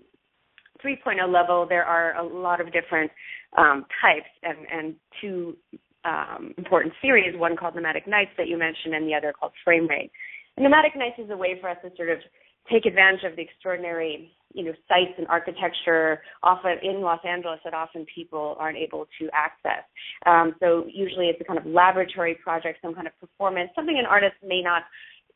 3.0 0.84 1.32
level, 1.32 1.66
there 1.68 1.84
are 1.84 2.16
a 2.16 2.24
lot 2.24 2.60
of 2.60 2.72
different 2.72 3.10
um, 3.56 3.86
types, 4.02 4.30
and, 4.42 4.58
and 4.72 4.94
two 5.20 5.56
um, 6.04 6.54
important 6.58 6.94
series, 7.00 7.38
one 7.38 7.56
called 7.56 7.74
Nomadic 7.74 8.06
Nights 8.06 8.32
that 8.36 8.48
you 8.48 8.58
mentioned, 8.58 8.94
and 8.94 9.08
the 9.08 9.14
other 9.14 9.32
called 9.32 9.52
Frame 9.64 9.88
Rate. 9.88 10.10
And 10.56 10.64
Nomadic 10.64 10.96
Nights 10.96 11.18
is 11.18 11.30
a 11.30 11.36
way 11.36 11.58
for 11.60 11.68
us 11.68 11.78
to 11.82 11.90
sort 11.96 12.10
of 12.10 12.18
take 12.70 12.86
advantage 12.86 13.24
of 13.24 13.36
the 13.36 13.42
extraordinary, 13.42 14.32
you 14.54 14.64
know, 14.64 14.72
sites 14.88 15.12
and 15.18 15.26
architecture 15.28 16.22
often 16.42 16.76
in 16.82 17.02
Los 17.02 17.20
Angeles 17.26 17.60
that 17.64 17.74
often 17.74 18.06
people 18.14 18.56
aren't 18.58 18.78
able 18.78 19.06
to 19.20 19.28
access. 19.34 19.84
Um, 20.24 20.54
so 20.60 20.84
usually 20.90 21.26
it's 21.26 21.40
a 21.40 21.44
kind 21.44 21.58
of 21.58 21.66
laboratory 21.66 22.36
project, 22.42 22.78
some 22.80 22.94
kind 22.94 23.06
of 23.06 23.18
performance, 23.20 23.70
something 23.74 23.98
an 23.98 24.06
artist 24.06 24.34
may 24.42 24.62
not 24.62 24.82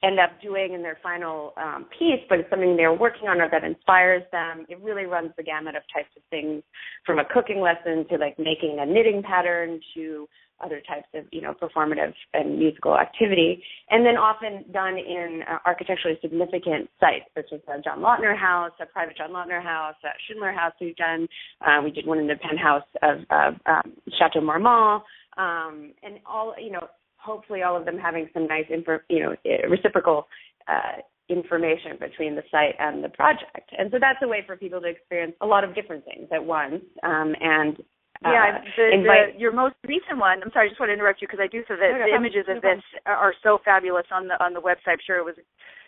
end 0.03 0.21
up 0.21 0.31
doing 0.41 0.75
in 0.75 0.83
their 0.83 0.99
final 1.03 1.53
um, 1.57 1.87
piece, 1.99 2.21
but 2.29 2.39
it's 2.39 2.51
something 2.51 2.77
they're 2.77 2.95
working 2.95 3.29
on 3.29 3.41
or 3.41 3.49
that 3.51 3.65
inspires 3.65 4.23
them. 4.31 4.65
It 4.69 4.81
really 4.81 5.07
runs 5.07 5.33
the 5.37 5.43
gamut 5.43 5.75
of 5.75 5.83
types 5.93 6.11
of 6.17 6.23
things, 6.31 6.63
from 7.05 7.19
a 7.19 7.25
cooking 7.25 7.61
lesson 7.61 8.07
to 8.09 8.17
like 8.17 8.39
making 8.39 8.79
a 8.81 8.87
knitting 8.87 9.23
pattern 9.23 9.81
to 9.95 10.29
other 10.61 10.81
types 10.89 11.07
of 11.15 11.25
you 11.31 11.41
know 11.41 11.55
performative 11.55 12.13
and 12.35 12.59
musical 12.59 12.99
activity, 12.99 13.63
and 13.91 14.05
then 14.05 14.17
often 14.17 14.65
done 14.73 14.99
in 14.99 15.43
uh, 15.49 15.59
architecturally 15.65 16.19
significant 16.21 16.89
sites 17.01 17.27
such 17.35 17.47
as 17.53 17.61
the 17.67 17.83
John 17.83 18.01
Lautner 18.01 18.37
House, 18.37 18.73
a 18.81 18.87
private 18.87 19.17
John 19.17 19.31
Lautner 19.31 19.63
House, 19.63 19.95
a 20.05 20.09
Schindler 20.27 20.53
House. 20.53 20.73
We've 20.81 20.97
done. 20.97 21.29
Uh, 21.65 21.81
we 21.83 21.91
did 21.91 22.07
one 22.07 22.19
in 22.19 22.27
the 22.27 22.37
penthouse 22.37 22.89
of, 23.03 23.19
of 23.31 23.55
um, 23.67 23.93
Chateau 24.19 24.41
Marmont, 24.41 25.03
um, 25.37 25.93
and 26.03 26.19
all 26.27 26.55
you 26.61 26.73
know. 26.73 26.89
Hopefully, 27.19 27.63
all 27.63 27.77
of 27.77 27.85
them 27.85 27.99
having 27.99 28.29
some 28.33 28.47
nice, 28.47 28.67
info, 28.73 28.99
you 29.09 29.21
know, 29.21 29.35
reciprocal 29.69 30.27
uh, 30.69 31.03
information 31.29 31.99
between 32.01 32.35
the 32.35 32.43
site 32.51 32.75
and 32.79 33.05
the 33.05 33.09
project. 33.11 33.71
And 33.77 33.91
so 33.91 33.99
that's 34.01 34.19
a 34.23 34.29
way 34.29 34.43
for 34.47 34.57
people 34.57 34.81
to 34.81 34.87
experience 34.87 35.35
a 35.41 35.47
lot 35.47 35.65
of 35.65 35.75
different 35.75 36.05
things 36.05 36.29
at 36.33 36.45
once 36.45 36.83
um, 37.03 37.35
and 37.41 37.77
yeah, 38.23 38.59
uh, 38.59 38.65
the, 38.77 38.91
invite- 38.91 39.35
the, 39.35 39.41
your 39.41 39.53
most 39.53 39.77
recent 39.87 40.19
one. 40.19 40.43
I'm 40.43 40.51
sorry, 40.53 40.67
I 40.67 40.69
just 40.71 40.81
want 40.81 40.91
to 40.91 40.95
interrupt 40.95 41.23
you 41.23 41.29
because 41.29 41.41
I 41.43 41.47
do 41.47 41.63
so 41.69 41.75
that 41.77 41.95
the 41.95 42.15
images 42.15 42.47
of 42.49 42.63
this 42.63 42.83
are 43.07 43.35
so 43.43 43.59
fabulous 43.65 44.07
on 44.11 44.27
the 44.27 44.35
on 44.43 44.55
the 44.55 44.61
website. 44.61 44.99
I'm 44.99 45.05
sure 45.07 45.19
it 45.19 45.25
was, 45.25 45.37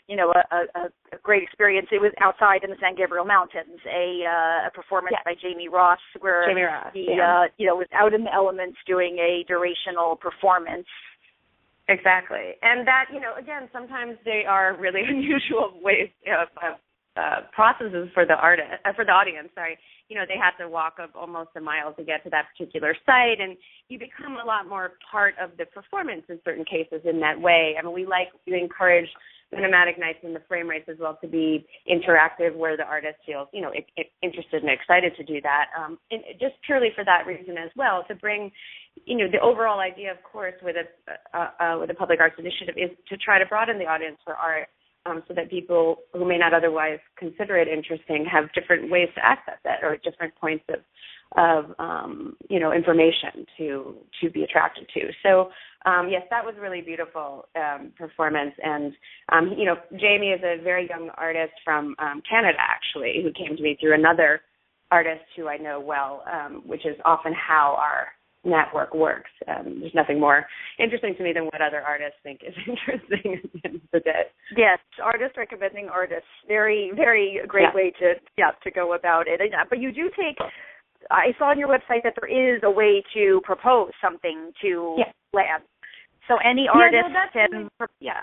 you 0.07 0.15
know, 0.15 0.31
a, 0.31 0.79
a, 0.79 0.81
a 1.11 1.19
great 1.23 1.43
experience. 1.43 1.89
It 1.91 2.01
was 2.01 2.13
outside 2.23 2.63
in 2.63 2.71
the 2.71 2.77
San 2.81 2.95
Gabriel 2.95 3.25
Mountains, 3.25 3.83
a 3.83 4.23
uh, 4.23 4.69
a 4.69 4.71
performance 4.73 5.17
yeah. 5.19 5.27
by 5.27 5.35
Jamie 5.35 5.69
Ross, 5.69 5.99
where 6.21 6.47
Jamie 6.47 6.63
Ross, 6.63 6.95
he 6.95 7.11
yeah. 7.11 7.27
uh, 7.27 7.45
you 7.59 7.67
know 7.67 7.75
was 7.75 7.91
out 7.93 8.15
in 8.15 8.23
the 8.23 8.33
elements 8.33 8.79
doing 8.87 9.19
a 9.19 9.45
durational 9.51 10.19
performance. 10.19 10.87
Exactly, 11.91 12.55
and 12.63 12.87
that 12.87 13.07
you 13.13 13.19
know, 13.19 13.35
again, 13.37 13.69
sometimes 13.73 14.15
they 14.25 14.45
are 14.47 14.77
really 14.79 15.03
unusual 15.09 15.75
ways 15.83 16.11
of, 16.31 16.47
of 16.63 16.79
uh, 17.17 17.41
processes 17.53 18.09
for 18.15 18.25
the 18.25 18.35
artist, 18.35 18.69
uh, 18.85 18.93
for 18.95 19.05
the 19.05 19.11
audience. 19.11 19.49
Sorry, 19.57 19.77
you 20.09 20.15
know, 20.15 20.23
they 20.23 20.39
have 20.39 20.57
to 20.63 20.71
walk 20.71 21.03
up 21.03 21.11
almost 21.17 21.51
a 21.57 21.61
mile 21.61 21.93
to 21.95 22.05
get 22.05 22.23
to 22.23 22.31
that 22.31 22.47
particular 22.55 22.95
site, 23.05 23.41
and 23.41 23.57
you 23.89 23.99
become 23.99 24.39
a 24.39 24.47
lot 24.47 24.69
more 24.69 24.93
part 25.11 25.35
of 25.43 25.51
the 25.59 25.67
performance 25.67 26.23
in 26.29 26.39
certain 26.45 26.65
cases 26.65 27.03
in 27.05 27.19
that 27.21 27.41
way. 27.41 27.75
I 27.77 27.83
mean, 27.85 27.93
we 27.93 28.07
like 28.07 28.29
to 28.47 28.55
encourage 28.55 29.09
the 29.51 29.61
nomadic 29.61 29.99
nights 29.99 30.21
and 30.23 30.35
the 30.35 30.43
frame 30.47 30.69
rates 30.69 30.89
as 30.89 30.97
well 31.01 31.19
to 31.21 31.29
be 31.29 31.67
interactive, 31.91 32.55
where 32.55 32.77
the 32.77 32.85
artist 32.85 33.17
feels, 33.27 33.49
you 33.53 33.61
know, 33.61 33.71
it, 33.71 33.87
it, 33.97 34.13
interested 34.23 34.63
and 34.63 34.71
excited 34.71 35.13
to 35.17 35.25
do 35.25 35.41
that. 35.41 35.67
Um, 35.77 35.99
and 36.11 36.23
just 36.41 36.55
purely 36.65 36.89
for 36.95 37.05
that 37.05 37.27
reason 37.27 37.59
as 37.59 37.71
well, 37.77 38.05
to 38.09 38.15
bring, 38.15 38.53
you 39.05 39.17
know, 39.19 39.27
the 39.31 39.41
overall 39.41 39.81
idea, 39.81 40.11
of 40.13 40.23
course, 40.23 40.55
with 40.63 40.77
a 40.77 41.37
uh, 41.37 41.51
uh, 41.59 41.79
with 41.81 41.91
a 41.91 41.95
public 41.95 42.21
arts 42.21 42.37
initiative 42.39 42.77
is 42.77 42.91
to 43.09 43.17
try 43.17 43.39
to 43.39 43.47
broaden 43.47 43.79
the 43.79 43.87
audience 43.87 44.19
for 44.25 44.35
art 44.35 44.69
um, 45.07 45.23
so 45.27 45.35
that 45.35 45.51
people 45.51 45.97
who 46.13 46.27
may 46.27 46.39
not 46.39 46.55
otherwise 46.55 46.99
consider 47.19 47.57
it 47.57 47.69
interesting 47.69 48.25
have 48.31 48.53
different 48.53 48.91
ways 48.91 49.09
to 49.15 49.25
access 49.25 49.59
it 49.65 49.81
or 49.83 49.97
different 49.97 50.35
points 50.37 50.65
of 50.69 50.81
of 51.37 51.75
um, 51.79 52.37
you 52.49 52.59
know 52.59 52.73
information 52.73 53.47
to 53.57 53.95
to 54.21 54.31
be 54.31 54.43
attracted 54.43 54.89
to. 54.95 55.01
So 55.23 55.51
um, 55.87 56.09
yes, 56.11 56.23
that 56.31 56.45
was 56.45 56.55
a 56.59 56.61
really 56.61 56.83
beautiful 56.83 57.47
um, 57.57 57.93
performance. 57.97 58.53
And 58.63 58.93
um, 59.33 59.55
you 59.57 59.65
know, 59.65 59.77
Jamie 59.93 60.31
is 60.31 60.41
a 60.45 60.63
very 60.63 60.89
young 60.89 61.11
artist 61.17 61.53
from 61.65 61.95
um, 61.99 62.23
Canada 62.29 62.59
actually, 62.59 63.23
who 63.23 63.33
came 63.33 63.57
to 63.57 63.63
me 63.63 63.77
through 63.81 63.95
another 63.95 64.41
artist 64.91 65.25
who 65.37 65.49
I 65.49 65.57
know 65.57 65.81
well, 65.81 66.25
um, 66.31 66.63
which 66.67 66.85
is 66.85 66.97
often 67.05 67.33
how 67.33 67.77
our 67.79 68.09
network 68.45 68.95
works. 68.95 69.31
Um, 69.49 69.79
there's 69.81 69.95
nothing 69.95 70.19
more 70.19 70.47
interesting 70.79 71.15
to 71.17 71.23
me 71.23 71.33
than 71.33 71.45
what 71.45 71.61
other 71.61 71.81
artists 71.81 72.17
think 72.23 72.41
is 72.47 72.55
interesting 72.67 73.41
at 73.43 73.53
the 73.53 73.61
end 73.65 73.75
of 73.77 73.91
the 73.93 74.01
day. 74.01 74.23
Yes, 74.57 74.79
artists 75.03 75.37
recommending 75.37 75.89
artists. 75.89 76.29
Very, 76.49 76.93
very 76.95 77.41
great 77.47 77.69
yeah. 77.71 77.75
way 77.75 77.93
to 78.01 78.15
yeah 78.37 78.51
to 78.65 78.71
go 78.71 78.95
about 78.95 79.29
it. 79.29 79.41
But 79.69 79.79
you 79.79 79.93
do 79.93 80.11
take. 80.17 80.37
I 81.11 81.33
saw 81.39 81.47
on 81.47 81.59
your 81.59 81.69
website 81.69 82.03
that 82.05 82.15
there 82.21 82.29
is 82.29 82.61
a 82.63 82.71
way 82.71 83.03
to 83.15 83.41
propose 83.45 83.91
something 84.03 84.53
to 84.63 84.97
yeah. 84.99 85.13
land. 85.33 85.63
So 86.31 86.39
any 86.47 86.71
artist 86.71 87.11
yeah, 87.11 87.47
no, 87.51 87.69
can. 87.75 87.89
Yeah. 87.99 88.23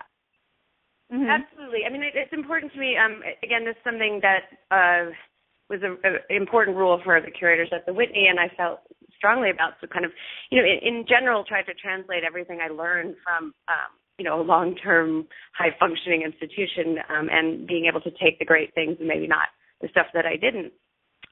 Mm-hmm. 1.12 1.28
Absolutely. 1.28 1.84
I 1.84 1.92
mean, 1.92 2.04
it, 2.04 2.16
it's 2.16 2.32
important 2.32 2.72
to 2.72 2.80
me. 2.80 2.96
Um, 2.96 3.20
again, 3.44 3.68
this 3.68 3.76
is 3.76 3.84
something 3.84 4.24
that 4.24 4.48
uh, 4.72 5.12
was 5.68 5.84
an 5.84 6.00
important 6.30 6.78
rule 6.78 7.02
for 7.04 7.20
the 7.20 7.32
curators 7.32 7.68
at 7.76 7.86
the 7.86 7.92
Whitney, 7.92 8.28
and 8.32 8.40
I 8.40 8.48
felt 8.56 8.80
strongly 9.18 9.50
about. 9.52 9.76
So, 9.82 9.88
kind 9.88 10.06
of, 10.06 10.12
you 10.52 10.62
know, 10.62 10.64
in, 10.64 10.80
in 10.88 11.06
general, 11.08 11.44
tried 11.44 11.68
to 11.68 11.74
translate 11.76 12.24
everything 12.24 12.60
I 12.64 12.72
learned 12.72 13.16
from, 13.24 13.52
um, 13.68 13.92
you 14.18 14.24
know, 14.24 14.40
a 14.40 14.44
long-term, 14.44 15.28
high-functioning 15.52 16.24
institution, 16.24 17.04
um, 17.12 17.28
and 17.30 17.68
being 17.68 17.92
able 17.92 18.00
to 18.02 18.12
take 18.12 18.40
the 18.40 18.46
great 18.46 18.74
things 18.74 18.96
and 19.00 19.08
maybe 19.08 19.28
not 19.28 19.52
the 19.82 19.90
stuff 19.92 20.08
that 20.14 20.26
I 20.26 20.38
didn't 20.40 20.72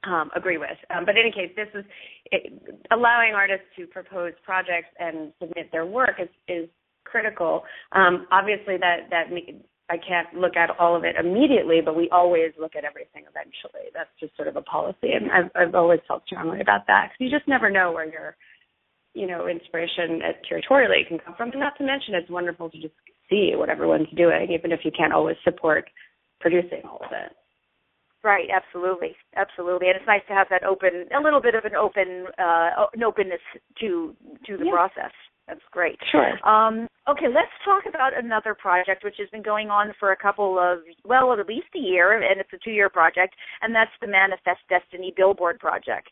um, 0.05 0.29
agree 0.35 0.57
with. 0.57 0.77
Um, 0.95 1.05
but 1.05 1.15
in 1.15 1.21
any 1.21 1.31
case, 1.31 1.51
this 1.55 1.67
is 1.74 1.85
it, 2.31 2.53
allowing 2.91 3.33
artists 3.33 3.65
to 3.77 3.88
propose 3.88 4.33
projects 4.43 4.89
and 5.00 5.31
submit 5.39 5.71
their 5.71 5.85
work 5.85 6.19
is, 6.21 6.29
is 6.47 6.69
critical. 7.03 7.63
Um, 7.91 8.27
obviously, 8.31 8.77
that 8.77 9.09
that 9.09 9.25
I 9.89 9.97
can't 9.97 10.33
look 10.33 10.55
at 10.55 10.71
all 10.79 10.95
of 10.95 11.03
it 11.03 11.15
immediately, 11.15 11.79
but 11.83 11.95
we 11.95 12.09
always 12.12 12.51
look 12.59 12.75
at 12.75 12.83
everything 12.83 13.24
eventually. 13.29 13.91
That's 13.93 14.09
just 14.19 14.35
sort 14.35 14.47
of 14.47 14.55
a 14.55 14.62
policy, 14.62 15.13
and 15.13 15.31
I've, 15.31 15.51
I've 15.55 15.75
always 15.75 16.00
felt 16.07 16.24
strongly 16.25 16.62
about 16.62 16.88
that 16.88 17.09
because 17.09 17.31
you 17.31 17.38
just 17.38 17.47
never 17.47 17.69
know 17.69 17.91
where 17.91 18.09
your, 18.09 18.35
you 19.13 19.27
know, 19.27 19.47
inspiration 19.47 20.21
at 20.24 20.41
curatorially 20.45 21.07
can 21.07 21.19
come 21.19 21.35
from. 21.38 21.51
And 21.51 21.59
not 21.59 21.77
to 21.77 21.85
mention, 21.85 22.15
it's 22.15 22.29
wonderful 22.29 22.69
to 22.69 22.81
just 22.81 22.95
see 23.29 23.53
what 23.55 23.69
everyone's 23.69 24.09
doing, 24.15 24.51
even 24.51 24.71
if 24.71 24.81
you 24.83 24.91
can't 24.91 25.13
always 25.13 25.38
support 25.43 25.85
producing 26.39 26.81
all 26.89 27.01
of 27.05 27.12
it. 27.12 27.31
Right, 28.25 28.50
absolutely, 28.50 29.15
absolutely, 29.36 29.88
and 29.88 29.98
it's 29.98 30.08
nice 30.08 30.25
to 30.29 30.34
have 30.34 30.48
that 30.50 30.63
open, 30.63 31.05
a 31.15 31.22
little 31.22 31.39
bit 31.39 31.53
of 31.53 31.63
an 31.63 31.75
open, 31.75 32.25
uh, 32.39 32.89
an 32.91 33.03
openness 33.03 33.39
to 33.79 34.15
to 34.48 34.58
the 34.58 34.65
yeah. 34.65 34.72
process. 34.72 35.12
That's 35.48 35.62
great. 35.70 36.00
Sure. 36.12 36.34
Um, 36.44 36.88
okay, 37.08 37.27
let's 37.27 37.53
talk 37.63 37.84
about 37.88 38.17
another 38.17 38.55
project 38.55 39.03
which 39.03 39.17
has 39.20 39.29
been 39.29 39.44
going 39.44 39.70
on 39.70 39.94
for 40.00 40.12
a 40.12 40.17
couple 40.17 40.58
of, 40.58 40.79
well, 41.03 41.32
at 41.39 41.48
least 41.48 41.67
a 41.75 41.77
year, 41.77 42.20
and 42.20 42.39
it's 42.39 42.50
a 42.51 42.58
two-year 42.65 42.89
project, 42.89 43.36
and 43.62 43.75
that's 43.75 43.91
the 44.01 44.08
Manifest 44.08 44.62
Destiny 44.70 45.13
Billboard 45.15 45.60
Project. 45.60 46.10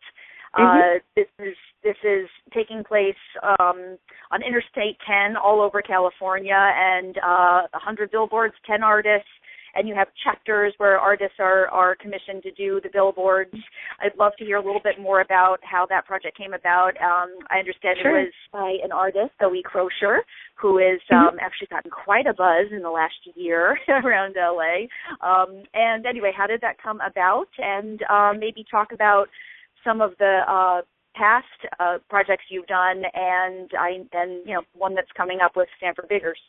Mm-hmm. 0.55 0.61
Uh, 0.61 0.99
this 1.15 1.25
is 1.39 1.57
this 1.83 1.97
is 2.03 2.29
taking 2.53 2.83
place 2.83 3.17
um, 3.41 3.97
on 4.29 4.43
Interstate 4.47 4.97
10 5.07 5.35
all 5.35 5.61
over 5.61 5.81
California, 5.81 6.53
and 6.53 7.17
uh, 7.17 7.61
100 7.73 8.11
billboards, 8.11 8.53
10 8.67 8.83
artists, 8.83 9.33
and 9.75 9.87
you 9.87 9.95
have 9.95 10.07
chapters 10.23 10.73
where 10.77 10.99
artists 10.99 11.37
are 11.39 11.67
are 11.67 11.95
commissioned 11.95 12.43
to 12.43 12.51
do 12.51 12.79
the 12.81 12.89
billboards. 12.91 13.53
I'd 14.01 14.17
love 14.17 14.33
to 14.39 14.45
hear 14.45 14.57
a 14.57 14.63
little 14.63 14.81
bit 14.83 14.99
more 14.99 15.21
about 15.21 15.57
how 15.63 15.85
that 15.89 16.05
project 16.05 16.37
came 16.37 16.53
about. 16.53 16.91
Um, 17.01 17.35
I 17.49 17.59
understand 17.59 17.97
sure. 18.01 18.19
it 18.19 18.23
was 18.23 18.33
by 18.51 18.77
an 18.83 18.91
artist, 18.91 19.31
Zoe 19.41 19.63
Crosher, 19.63 20.23
who 20.55 20.77
has 20.77 20.99
mm-hmm. 21.11 21.15
um, 21.15 21.37
actually 21.41 21.67
gotten 21.67 21.91
quite 21.91 22.27
a 22.27 22.33
buzz 22.33 22.71
in 22.71 22.81
the 22.81 22.89
last 22.91 23.15
year 23.35 23.77
around 23.89 24.35
LA. 24.37 24.87
Um, 25.25 25.63
and 25.73 26.05
anyway, 26.05 26.31
how 26.35 26.47
did 26.47 26.61
that 26.61 26.81
come 26.81 26.99
about? 27.01 27.47
And 27.57 28.01
um, 28.09 28.39
maybe 28.39 28.65
talk 28.69 28.91
about 28.91 29.27
some 29.83 30.01
of 30.01 30.11
the 30.19 30.41
uh, 30.47 30.81
past 31.15 31.45
uh, 31.79 31.97
projects 32.09 32.45
you've 32.49 32.67
done, 32.67 33.03
and 33.13 33.69
I 33.79 34.03
and 34.13 34.45
you 34.45 34.53
know 34.53 34.61
one 34.73 34.95
that's 34.95 35.11
coming 35.15 35.39
up 35.43 35.53
with 35.55 35.67
Sanford 35.79 36.07
Biggers. 36.09 36.39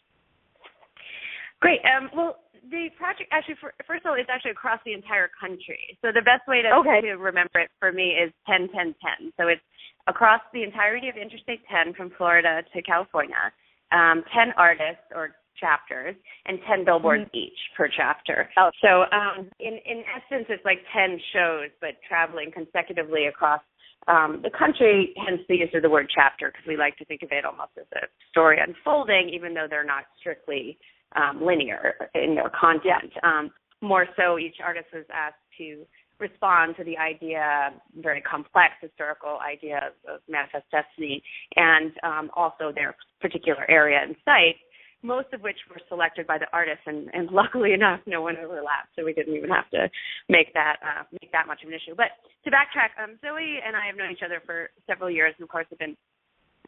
Great. 1.61 1.81
Um, 1.85 2.11
well, 2.15 2.37
the 2.71 2.89
project 2.97 3.29
actually, 3.33 3.57
for, 3.61 3.75
first 3.87 4.05
of 4.05 4.11
all, 4.11 4.17
it's 4.19 4.31
actually 4.33 4.53
across 4.53 4.81
the 4.85 4.93
entire 4.93 5.31
country. 5.39 5.99
So 6.03 6.09
the 6.13 6.25
best 6.25 6.49
way 6.49 6.63
to, 6.63 6.71
okay. 6.81 7.01
to 7.03 7.17
remember 7.17 7.61
it 7.61 7.71
for 7.79 7.93
me 7.93 8.17
is 8.17 8.33
10 8.49 8.69
10 8.73 8.95
10. 9.21 9.33
So 9.37 9.49
it's 9.49 9.63
across 10.07 10.41
the 10.53 10.63
entirety 10.63 11.09
of 11.09 11.17
Interstate 11.17 11.61
10 11.69 11.95
from 11.95 12.11
Florida 12.17 12.63
to 12.75 12.83
California, 12.83 13.53
um, 13.93 14.25
10 14.33 14.53
artists 14.57 15.05
or 15.15 15.37
chapters, 15.61 16.17
and 16.47 16.59
10 16.69 16.85
billboards 16.85 17.25
mm-hmm. 17.31 17.47
each 17.49 17.61
per 17.77 17.89
chapter. 17.89 18.49
Oh. 18.59 18.71
So 18.83 19.05
um, 19.15 19.49
in, 19.61 19.79
in 19.87 20.03
essence, 20.11 20.47
it's 20.49 20.65
like 20.65 20.81
10 20.93 21.21
shows, 21.33 21.71
but 21.81 22.01
traveling 22.09 22.51
consecutively 22.51 23.27
across 23.27 23.61
um, 24.09 24.41
the 24.43 24.51
country, 24.51 25.15
hence 25.17 25.41
the 25.49 25.57
use 25.57 25.71
of 25.73 25.83
the 25.83 25.89
word 25.89 26.11
chapter, 26.15 26.53
because 26.53 26.67
we 26.69 26.77
like 26.77 26.97
to 26.99 27.05
think 27.07 27.23
of 27.23 27.31
it 27.33 27.45
almost 27.45 27.73
as 27.79 27.87
a 27.95 28.07
story 28.31 28.59
unfolding, 28.61 29.31
even 29.33 29.55
though 29.55 29.67
they're 29.69 29.85
not 29.85 30.05
strictly 30.21 30.77
um, 31.15 31.45
linear 31.45 31.95
in 32.15 32.35
their 32.35 32.51
content. 32.51 33.13
Um, 33.23 33.51
more 33.81 34.07
so, 34.17 34.39
each 34.39 34.57
artist 34.65 34.87
was 34.93 35.05
asked 35.13 35.43
to 35.59 35.85
respond 36.19 36.77
to 36.79 36.85
the 36.85 36.97
idea, 36.97 37.73
very 38.01 38.21
complex 38.21 38.75
historical 38.81 39.39
idea 39.41 39.91
of, 39.91 40.15
of 40.15 40.21
manifest 40.29 40.65
destiny, 40.71 41.23
and 41.57 41.93
um, 42.03 42.31
also 42.37 42.73
their 42.75 42.97
particular 43.21 43.69
area 43.69 43.99
and 44.03 44.15
site. 44.25 44.57
Most 45.03 45.29
of 45.35 45.43
which 45.43 45.59
were 45.69 45.81
selected 45.89 46.27
by 46.27 46.39
the 46.39 46.49
artist, 46.53 46.81
and, 46.87 47.11
and 47.13 47.29
luckily 47.43 47.73
enough, 47.73 48.01
no 48.07 48.23
one 48.23 48.37
overlapped, 48.39 48.97
so 48.97 49.05
we 49.05 49.13
didn't 49.13 49.37
even 49.37 49.51
have 49.51 49.69
to 49.71 49.91
make 50.29 50.55
that 50.55 50.77
uh, 50.81 51.03
make 51.21 51.31
that 51.33 51.47
much 51.47 51.63
of 51.63 51.69
an 51.69 51.75
issue. 51.75 51.95
But 51.95 52.17
to 52.45 52.51
backtrack, 52.51 52.97
um, 53.03 53.19
Zoe 53.21 53.61
and 53.61 53.77
I 53.77 53.87
have 53.87 53.97
known 53.97 54.11
each 54.11 54.25
other 54.25 54.41
for 54.47 54.71
several 54.87 55.11
years, 55.11 55.35
and 55.37 55.45
of 55.45 55.51
course, 55.51 55.67
have 55.69 55.79
been 55.79 55.97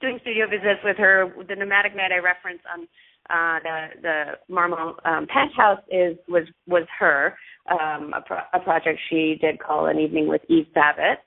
doing 0.01 0.19
studio 0.21 0.45
visits 0.47 0.85
with 0.85 0.99
her. 0.99 1.33
The 1.49 1.57
nomadic 1.57 1.97
night 1.97 2.13
I 2.13 2.21
reference 2.21 2.61
on 2.69 2.85
uh, 3.31 3.59
the 3.63 3.87
the 4.03 4.25
Marmont 4.49 4.97
um, 5.05 5.27
penthouse 5.27 5.83
is 5.91 6.17
was 6.29 6.45
was 6.67 6.87
her 6.99 7.35
um, 7.71 8.13
a, 8.15 8.21
pro- 8.21 8.49
a 8.53 8.61
project 8.61 9.01
she 9.11 9.37
did 9.41 9.59
call 9.59 9.87
an 9.87 9.99
evening 9.99 10.29
with 10.29 10.43
Eve 10.49 10.67
Babitz. 10.77 11.23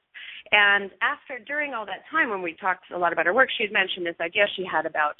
And 0.51 0.89
after, 1.01 1.37
during 1.45 1.73
all 1.73 1.85
that 1.85 2.03
time 2.09 2.29
when 2.29 2.41
we 2.41 2.55
talked 2.59 2.89
a 2.91 2.97
lot 2.97 3.13
about 3.13 3.27
her 3.27 3.33
work, 3.33 3.49
she 3.55 3.63
had 3.63 3.71
mentioned 3.71 4.05
this 4.05 4.15
idea 4.19 4.45
she 4.55 4.65
had 4.65 4.85
about 4.85 5.15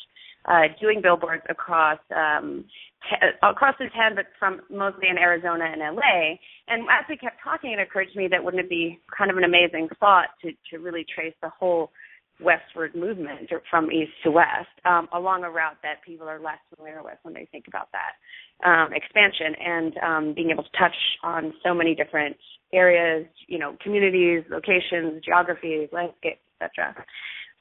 uh, 0.46 0.74
doing 0.82 1.02
billboards 1.02 1.44
across 1.50 2.00
um, 2.16 2.66
t- 3.10 3.28
across 3.44 3.76
the 3.78 3.86
ten, 3.94 4.16
but 4.16 4.26
from 4.40 4.62
mostly 4.72 5.08
in 5.10 5.18
Arizona 5.18 5.66
and 5.66 5.82
LA. 5.82 6.40
And 6.68 6.84
as 6.90 7.06
we 7.08 7.18
kept 7.18 7.44
talking, 7.44 7.72
it 7.72 7.80
occurred 7.80 8.08
to 8.12 8.18
me 8.18 8.28
that 8.30 8.44
wouldn't 8.44 8.64
it 8.64 8.70
be 8.70 9.00
kind 9.16 9.30
of 9.30 9.38
an 9.38 9.44
amazing 9.44 9.90
thought 10.00 10.30
to 10.42 10.52
to 10.72 10.82
really 10.82 11.06
trace 11.14 11.36
the 11.44 11.50
whole 11.50 11.92
westward 12.42 12.96
movement 12.96 13.50
from 13.70 13.92
east 13.92 14.12
to 14.24 14.32
west 14.32 14.70
um, 14.86 15.08
along 15.14 15.44
a 15.44 15.50
route 15.50 15.78
that 15.84 16.02
people 16.06 16.28
are 16.28 16.40
less 16.40 16.60
familiar 16.76 17.04
with 17.04 17.18
when 17.24 17.34
they 17.34 17.48
think 17.52 17.66
about 17.68 17.90
that 17.92 18.68
um, 18.68 18.90
expansion 18.94 19.56
and 19.60 19.98
um, 19.98 20.34
being 20.34 20.50
able 20.52 20.64
to 20.64 20.70
touch 20.78 20.96
on 21.24 21.54
so 21.64 21.74
many 21.74 21.96
different 21.96 22.36
areas, 22.74 23.26
you 23.48 23.58
know, 23.58 23.76
communities, 23.82 24.44
locations, 24.50 25.24
geographies, 25.24 25.90
landscapes, 25.92 26.42
etc. 26.62 26.96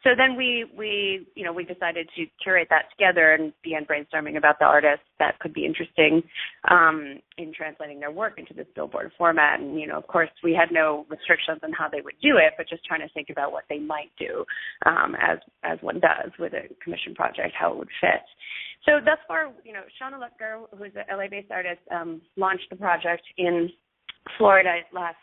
So 0.05 0.11
then 0.17 0.37
we 0.37 0.65
we 0.77 1.27
you 1.35 1.45
know 1.45 1.53
we 1.53 1.65
decided 1.65 2.09
to 2.17 2.27
curate 2.43 2.69
that 2.71 2.91
together 2.97 3.33
and 3.33 3.53
began 3.65 3.85
brainstorming 3.85 4.37
about 4.37 4.59
the 4.61 4.65
artists 4.65 5.05
that 5.19 5.39
could 5.41 5.53
be 5.53 5.67
interesting 5.67 6.23
um, 6.71 7.19
in 7.37 7.53
translating 7.53 7.99
their 7.99 8.13
work 8.13 8.39
into 8.39 8.55
this 8.55 8.67
billboard 8.75 9.11
format. 9.19 9.61
And 9.61 9.81
you 9.81 9.89
know, 9.89 9.97
of 9.97 10.07
course, 10.07 10.31
we 10.45 10.53
had 10.53 10.73
no 10.73 11.05
restrictions 11.09 11.61
on 11.65 11.73
how 11.73 11.89
they 11.89 12.01
would 12.01 12.15
do 12.23 12.37
it, 12.37 12.55
but 12.57 12.69
just 12.69 12.85
trying 12.85 13.01
to 13.01 13.13
think 13.13 13.29
about 13.31 13.51
what 13.51 13.65
they 13.69 13.79
might 13.79 14.11
do 14.19 14.45
um, 14.87 15.17
as 15.21 15.39
as 15.65 15.79
one 15.81 15.99
does 15.99 16.31
with 16.39 16.53
a 16.53 16.73
commission 16.83 17.15
project, 17.15 17.55
how 17.59 17.73
it 17.73 17.79
would 17.79 17.91
fit. 18.01 18.23
So 18.87 19.01
thus 19.05 19.19
far, 19.27 19.53
you 19.65 19.73
know, 19.73 19.83
Shana 20.01 20.15
Lutker, 20.15 20.67
who's 20.79 20.93
an 20.95 21.05
LA-based 21.11 21.51
artist, 21.51 21.81
um, 21.91 22.23
launched 22.37 22.71
the 22.71 22.77
project 22.77 23.23
in 23.37 23.69
Florida 24.39 24.79
last 24.93 25.17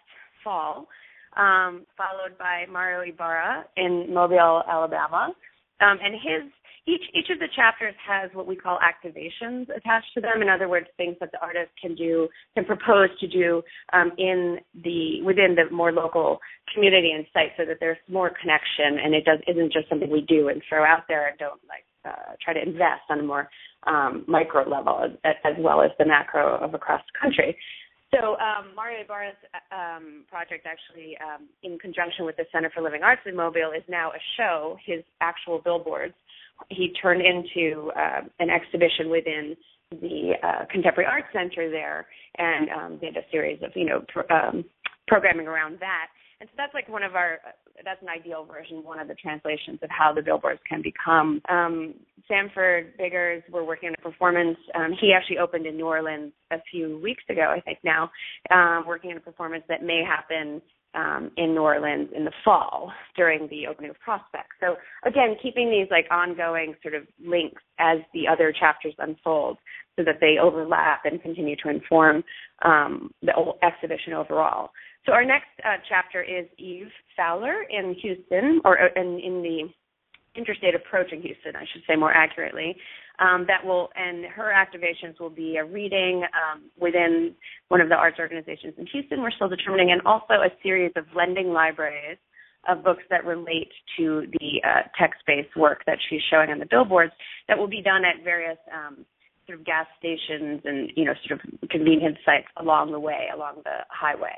fall 0.43 0.87
um, 1.37 1.85
followed 1.97 2.37
by 2.37 2.65
Mario 2.71 3.01
Ybarra 3.01 3.65
in 3.77 4.13
Mobile, 4.13 4.63
Alabama. 4.67 5.33
Um, 5.81 5.97
and 6.01 6.13
his 6.13 6.51
each 6.87 7.01
each 7.13 7.29
of 7.31 7.39
the 7.39 7.47
chapters 7.55 7.95
has 8.05 8.29
what 8.33 8.45
we 8.45 8.55
call 8.55 8.77
activations 8.79 9.65
attached 9.75 10.13
to 10.13 10.21
them. 10.21 10.41
In 10.41 10.49
other 10.49 10.69
words, 10.69 10.87
things 10.97 11.17
that 11.19 11.31
the 11.31 11.41
artist 11.41 11.71
can 11.81 11.95
do, 11.95 12.29
can 12.53 12.63
propose 12.63 13.09
to 13.19 13.27
do 13.27 13.63
um, 13.91 14.11
in 14.17 14.57
the 14.83 15.21
within 15.23 15.55
the 15.55 15.73
more 15.73 15.91
local 15.91 16.39
community 16.73 17.11
and 17.11 17.25
site, 17.33 17.51
so 17.57 17.65
that 17.65 17.77
there's 17.79 17.97
more 18.07 18.31
connection, 18.39 19.03
and 19.03 19.15
it 19.15 19.25
does 19.25 19.39
isn't 19.47 19.73
just 19.73 19.89
something 19.89 20.09
we 20.09 20.21
do 20.21 20.49
and 20.49 20.61
throw 20.69 20.85
out 20.85 21.03
there 21.07 21.27
and 21.27 21.37
don't 21.39 21.59
like 21.67 21.85
uh, 22.05 22.33
try 22.41 22.53
to 22.53 22.61
invest 22.61 23.01
on 23.09 23.19
a 23.19 23.23
more 23.23 23.49
um, 23.87 24.23
micro 24.27 24.67
level 24.67 25.07
as, 25.23 25.35
as, 25.43 25.53
well 25.59 25.81
as 25.81 25.91
the 25.97 26.05
macro 26.05 26.57
of 26.57 26.73
across 26.73 27.01
the 27.11 27.19
country. 27.19 27.57
So 28.15 28.37
um, 28.39 28.73
Mario 28.75 29.03
Ybarra's 29.03 29.35
um, 29.71 30.23
project 30.29 30.65
actually, 30.65 31.17
um, 31.17 31.49
in 31.63 31.77
conjunction 31.79 32.25
with 32.25 32.37
the 32.37 32.45
Center 32.51 32.71
for 32.73 32.81
Living 32.81 33.03
Arts 33.03 33.21
in 33.25 33.35
Mobile, 33.35 33.71
is 33.75 33.83
now 33.89 34.11
a 34.11 34.21
show. 34.37 34.77
His 34.85 35.03
actual 35.21 35.59
billboards 35.59 36.13
he 36.69 36.93
turned 37.01 37.21
into 37.21 37.91
uh, 37.95 38.21
an 38.39 38.49
exhibition 38.49 39.09
within 39.09 39.55
the 39.91 40.33
uh, 40.41 40.65
Contemporary 40.71 41.09
Arts 41.09 41.27
Center 41.33 41.69
there, 41.69 42.07
and 42.37 42.69
um, 42.69 42.97
did 42.99 43.17
a 43.17 43.21
series 43.31 43.61
of 43.61 43.71
you 43.75 43.85
know 43.85 44.05
um, 44.29 44.65
programming 45.07 45.47
around 45.47 45.77
that. 45.79 46.07
And 46.41 46.49
so 46.49 46.53
that's 46.57 46.73
like 46.73 46.89
one 46.89 47.03
of 47.03 47.15
our 47.15 47.39
that's 47.83 48.01
an 48.01 48.09
ideal 48.09 48.45
version, 48.45 48.83
one 48.83 48.99
of 48.99 49.07
the 49.07 49.15
translations 49.15 49.79
of 49.83 49.89
how 49.89 50.13
the 50.13 50.21
billboards 50.21 50.59
can 50.67 50.81
become. 50.81 51.41
Um, 51.49 51.93
Sanford 52.27 52.97
Biggers, 52.97 53.43
we're 53.51 53.65
working 53.65 53.89
on 53.89 53.95
a 53.97 54.01
performance. 54.01 54.57
Um, 54.73 54.93
he 54.99 55.13
actually 55.13 55.37
opened 55.37 55.65
in 55.65 55.75
New 55.75 55.85
Orleans 55.85 56.31
a 56.51 56.57
few 56.71 56.99
weeks 56.99 57.23
ago, 57.29 57.53
I 57.55 57.59
think 57.61 57.79
now, 57.83 58.09
um, 58.51 58.85
working 58.87 59.11
on 59.11 59.17
a 59.17 59.21
performance 59.21 59.63
that 59.69 59.83
may 59.83 60.03
happen 60.07 60.61
um, 60.95 61.31
in 61.37 61.53
New 61.53 61.61
Orleans 61.61 62.09
in 62.15 62.23
the 62.23 62.31
fall 62.43 62.91
during 63.15 63.47
the 63.49 63.67
opening 63.67 63.89
of 63.89 63.99
Prospect. 63.99 64.47
So 64.61 64.75
again, 65.05 65.35
keeping 65.41 65.69
these 65.69 65.87
like 65.91 66.05
ongoing 66.09 66.75
sort 66.81 66.95
of 66.95 67.03
links 67.23 67.61
as 67.79 67.99
the 68.13 68.27
other 68.31 68.53
chapters 68.57 68.93
unfold, 68.97 69.57
so 69.97 70.03
that 70.03 70.19
they 70.19 70.35
overlap 70.41 71.01
and 71.05 71.21
continue 71.21 71.55
to 71.63 71.69
inform 71.69 72.23
um, 72.63 73.11
the 73.21 73.33
exhibition 73.63 74.13
overall. 74.13 74.69
So 75.05 75.13
our 75.13 75.25
next 75.25 75.49
uh, 75.63 75.77
chapter 75.87 76.23
is 76.23 76.45
Eve 76.57 76.89
Fowler 77.15 77.63
in 77.69 77.95
Houston, 78.01 78.61
or 78.65 78.81
uh, 78.81 78.87
in, 78.95 79.19
in 79.19 79.41
the 79.43 80.39
interstate 80.39 80.75
approach 80.75 81.11
in 81.11 81.21
Houston, 81.21 81.55
I 81.55 81.65
should 81.71 81.83
say 81.87 81.95
more 81.95 82.11
accurately 82.11 82.75
um, 83.19 83.45
that 83.47 83.65
will 83.65 83.89
and 83.95 84.25
her 84.25 84.51
activations 84.53 85.19
will 85.19 85.29
be 85.29 85.57
a 85.57 85.65
reading 85.65 86.23
um, 86.23 86.63
within 86.79 87.33
one 87.69 87.81
of 87.81 87.89
the 87.89 87.95
arts 87.95 88.17
organizations 88.19 88.73
in 88.77 88.87
Houston. 88.87 89.21
We're 89.21 89.31
still 89.31 89.49
determining, 89.49 89.91
and 89.91 90.01
also 90.05 90.33
a 90.33 90.49
series 90.61 90.91
of 90.95 91.05
lending 91.15 91.49
libraries 91.49 92.17
of 92.67 92.83
books 92.83 93.03
that 93.09 93.23
relate 93.25 93.71
to 93.97 94.25
the 94.39 94.61
uh, 94.67 94.81
text-based 94.99 95.55
work 95.55 95.83
that 95.85 95.99
she's 96.09 96.21
showing 96.31 96.49
on 96.49 96.59
the 96.59 96.65
billboards 96.65 97.13
that 97.47 97.57
will 97.57 97.67
be 97.67 97.81
done 97.81 98.03
at 98.03 98.23
various 98.23 98.57
um, 98.73 99.05
sort 99.47 99.59
of 99.59 99.65
gas 99.65 99.85
stations 99.97 100.61
and 100.65 100.91
you 100.95 101.05
know 101.05 101.13
sort 101.27 101.39
of 101.39 101.69
convenience 101.69 102.17
sites 102.25 102.47
along 102.57 102.91
the 102.91 102.99
way 102.99 103.27
along 103.33 103.61
the 103.63 103.85
highway 103.89 104.35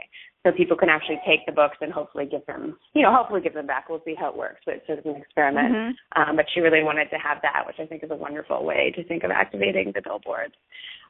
so 0.47 0.55
people 0.55 0.77
can 0.77 0.89
actually 0.89 1.19
take 1.27 1.45
the 1.45 1.51
books 1.51 1.77
and 1.81 1.91
hopefully 1.91 2.25
give 2.25 2.45
them, 2.45 2.77
you 2.93 3.01
know, 3.01 3.13
hopefully 3.13 3.41
give 3.41 3.53
them 3.53 3.67
back. 3.67 3.89
We'll 3.89 4.01
see 4.05 4.15
how 4.17 4.29
it 4.29 4.37
works, 4.37 4.61
but 4.65 4.75
it's 4.75 4.87
sort 4.87 4.99
of 4.99 5.05
an 5.05 5.15
experiment. 5.17 5.73
Mm-hmm. 5.73 6.21
Um, 6.21 6.35
but 6.35 6.45
she 6.53 6.61
really 6.61 6.83
wanted 6.83 7.09
to 7.09 7.17
have 7.17 7.39
that, 7.41 7.67
which 7.67 7.77
I 7.79 7.85
think 7.85 8.03
is 8.03 8.11
a 8.11 8.15
wonderful 8.15 8.63
way 8.63 8.93
to 8.95 9.03
think 9.03 9.23
of 9.23 9.31
activating 9.31 9.91
the 9.93 10.01
billboards. 10.01 10.53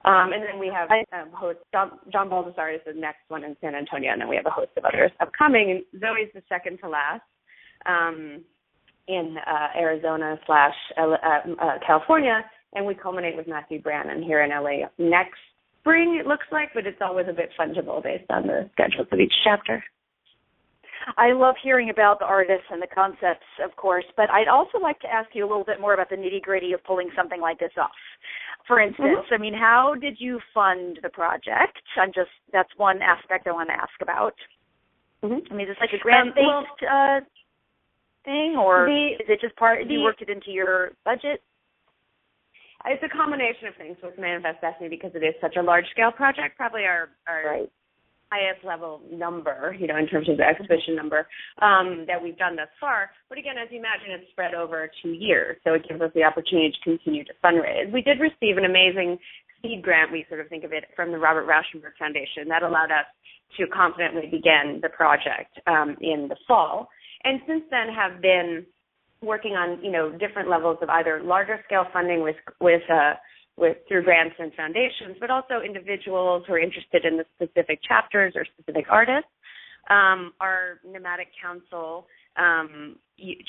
Um, 0.06 0.32
and 0.34 0.42
then 0.42 0.60
we 0.60 0.72
have 0.74 0.90
um, 0.90 1.32
host 1.34 1.60
John, 1.72 2.00
John 2.12 2.30
Baldessari 2.30 2.76
is 2.76 2.82
the 2.86 2.94
next 2.94 3.22
one 3.28 3.44
in 3.44 3.56
San 3.62 3.76
Antonio, 3.76 4.12
and 4.12 4.22
then 4.22 4.30
we 4.30 4.36
have 4.36 4.46
a 4.46 4.52
host 4.52 4.72
of 4.78 4.86
others 4.86 5.12
upcoming. 5.20 5.72
And 5.72 6.02
Zoe's 6.02 6.32
the 6.34 6.42
second 6.50 6.80
to 6.80 6.90
last 6.90 7.22
um, 7.86 8.44
in 9.08 9.38
uh, 9.46 9.78
Arizona 9.78 10.40
slash 10.46 10.76
uh, 10.98 11.14
uh, 11.14 11.78
California, 11.86 12.44
and 12.78 12.86
we 12.86 12.94
culminate 12.94 13.36
with 13.36 13.48
Matthew 13.48 13.82
Brannon 13.82 14.22
here 14.22 14.44
in 14.44 14.52
LA 14.52 14.88
next 14.98 15.40
spring, 15.82 16.20
it 16.20 16.28
looks 16.28 16.46
like, 16.52 16.70
but 16.74 16.86
it's 16.86 17.02
always 17.02 17.26
a 17.30 17.34
bit 17.34 17.50
fungible 17.60 18.04
based 18.04 18.30
on 18.30 18.46
the 18.46 18.70
schedules 18.74 19.08
of 19.12 19.20
each 19.20 19.34
chapter. 19.44 19.84
I 21.18 21.32
love 21.32 21.56
hearing 21.64 21.90
about 21.90 22.20
the 22.20 22.26
artists 22.26 22.68
and 22.70 22.82
the 22.82 22.88
concepts, 22.94 23.48
of 23.64 23.74
course, 23.78 24.04
but 24.18 24.30
I'd 24.30 24.50
also 24.50 24.78
like 24.78 25.00
to 25.00 25.08
ask 25.08 25.30
you 25.34 25.46
a 25.46 25.48
little 25.48 25.64
bit 25.64 25.80
more 25.80 25.94
about 25.94 26.10
the 26.10 26.18
nitty 26.18 26.42
gritty 26.42 26.74
of 26.74 26.84
pulling 26.84 27.10
something 27.16 27.40
like 27.40 27.60
this 27.60 27.72
off. 27.80 27.92
For 28.68 28.82
instance, 28.82 29.24
mm-hmm. 29.24 29.34
I 29.34 29.38
mean, 29.38 29.54
how 29.54 29.96
did 30.00 30.18
you 30.20 30.40
fund 30.54 31.00
the 31.02 31.10
project? 31.10 31.80
I'm 31.98 32.12
just 32.14 32.30
that's 32.52 32.70
one 32.76 33.00
aspect 33.02 33.48
I 33.48 33.54
want 33.54 33.70
to 33.70 33.76
ask 33.76 33.96
about. 34.02 34.34
Mm-hmm. 35.24 35.54
I 35.54 35.56
mean, 35.56 35.68
is 35.68 35.72
this 35.72 35.78
like 35.80 35.98
a 35.98 36.04
grant 36.04 36.36
based 36.36 36.48
um, 36.48 36.66
well, 36.82 37.18
uh, 37.18 37.20
thing, 38.26 38.58
or 38.60 38.86
the, 38.86 39.24
is 39.24 39.30
it 39.30 39.40
just 39.40 39.56
part? 39.56 39.88
The, 39.88 39.94
you 39.94 40.02
worked 40.02 40.22
it 40.22 40.30
into 40.30 40.52
your 40.52 40.92
budget? 41.06 41.42
It's 42.86 43.04
a 43.04 43.10
combination 43.10 43.68
of 43.68 43.76
things 43.76 43.98
with 44.04 44.18
Manifest 44.18 44.62
Destiny 44.62 44.90
because 44.90 45.12
it 45.16 45.24
is 45.24 45.34
such 45.42 45.56
a 45.58 45.62
large 45.62 45.86
scale 45.92 46.12
project. 46.12 46.58
Probably 46.58 46.84
our 46.84 47.10
our 47.28 47.44
right. 47.46 47.72
highest 48.32 48.64
level 48.64 49.02
number, 49.12 49.76
you 49.80 49.88
know, 49.88 49.98
in 49.98 50.08
terms 50.08 50.30
of 50.30 50.38
the 50.38 50.44
exhibition 50.44 50.96
number 50.96 51.28
um, 51.62 52.06
that 52.08 52.22
we've 52.22 52.38
done 52.38 52.56
thus 52.56 52.70
far. 52.80 53.10
But 53.30 53.38
again, 53.38 53.56
as 53.58 53.68
you 53.72 53.80
imagine, 53.80 54.12
it's 54.12 54.30
spread 54.32 54.54
over 54.54 54.90
two 55.02 55.12
years, 55.12 55.58
so 55.64 55.74
it 55.74 55.88
gives 55.88 56.02
us 56.02 56.12
the 56.14 56.24
opportunity 56.24 56.72
to 56.72 56.82
continue 56.84 57.24
to 57.26 57.34
fundraise. 57.44 57.92
We 57.92 58.02
did 58.02 58.20
receive 58.20 58.58
an 58.58 58.66
amazing 58.66 59.18
seed 59.62 59.82
grant. 59.82 60.12
We 60.12 60.26
sort 60.30 60.42
of 60.42 60.48
think 60.48 60.64
of 60.64 60.72
it 60.72 60.86
from 60.96 61.12
the 61.12 61.18
Robert 61.18 61.48
Rauschenberg 61.48 61.98
Foundation 61.98 62.48
that 62.50 62.64
allowed 62.64 62.92
us 62.92 63.10
to 63.58 63.66
confidently 63.68 64.30
begin 64.30 64.80
the 64.82 64.90
project 64.90 65.58
um, 65.66 65.98
in 66.02 66.28
the 66.30 66.36
fall, 66.48 66.90
and 67.24 67.42
since 67.48 67.64
then 67.72 67.88
have 67.90 68.22
been 68.22 68.66
working 69.22 69.54
on 69.54 69.84
you 69.84 69.92
know 69.92 70.12
different 70.12 70.50
levels 70.50 70.78
of 70.82 70.90
either 70.90 71.22
larger 71.24 71.60
scale 71.66 71.86
funding 71.92 72.22
with 72.22 72.36
with 72.62 72.84
uh, 72.90 73.14
with 73.58 73.78
through 73.88 74.04
grants 74.04 74.36
and 74.40 74.54
foundations, 74.54 75.18
but 75.20 75.32
also 75.32 75.62
individuals 75.66 76.44
who 76.48 76.54
are 76.54 76.60
interested 76.60 77.06
in 77.06 77.18
the 77.18 77.26
specific 77.36 77.80
chapters 77.88 78.34
or 78.36 78.46
specific 78.46 78.86
artists. 78.90 79.30
Um, 79.90 80.34
our 80.42 80.80
Nomadic 80.86 81.30
Council 81.42 82.08
um, 82.38 82.98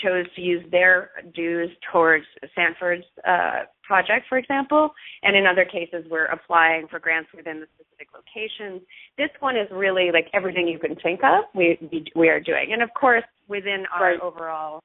chose 0.02 0.24
to 0.34 0.40
use 0.40 0.64
their 0.70 1.10
dues 1.34 1.68
towards 1.92 2.24
Sanford's 2.54 3.04
uh, 3.26 3.64
project, 3.82 4.26
for 4.28 4.38
example, 4.38 4.90
and 5.22 5.36
in 5.36 5.46
other 5.46 5.64
cases, 5.64 6.06
we're 6.10 6.26
applying 6.26 6.86
for 6.88 6.98
grants 6.98 7.28
within 7.36 7.60
the 7.60 7.66
specific 7.74 8.08
locations. 8.14 8.80
This 9.18 9.30
one 9.40 9.56
is 9.56 9.66
really 9.70 10.10
like 10.12 10.28
everything 10.32 10.68
you 10.68 10.78
can 10.78 10.96
think 11.02 11.20
of. 11.22 11.44
We 11.54 11.76
we, 11.92 12.04
we 12.16 12.28
are 12.28 12.40
doing, 12.40 12.70
and 12.72 12.82
of 12.82 12.88
course, 12.98 13.24
within 13.48 13.84
our 13.94 14.12
right. 14.12 14.20
overall 14.20 14.80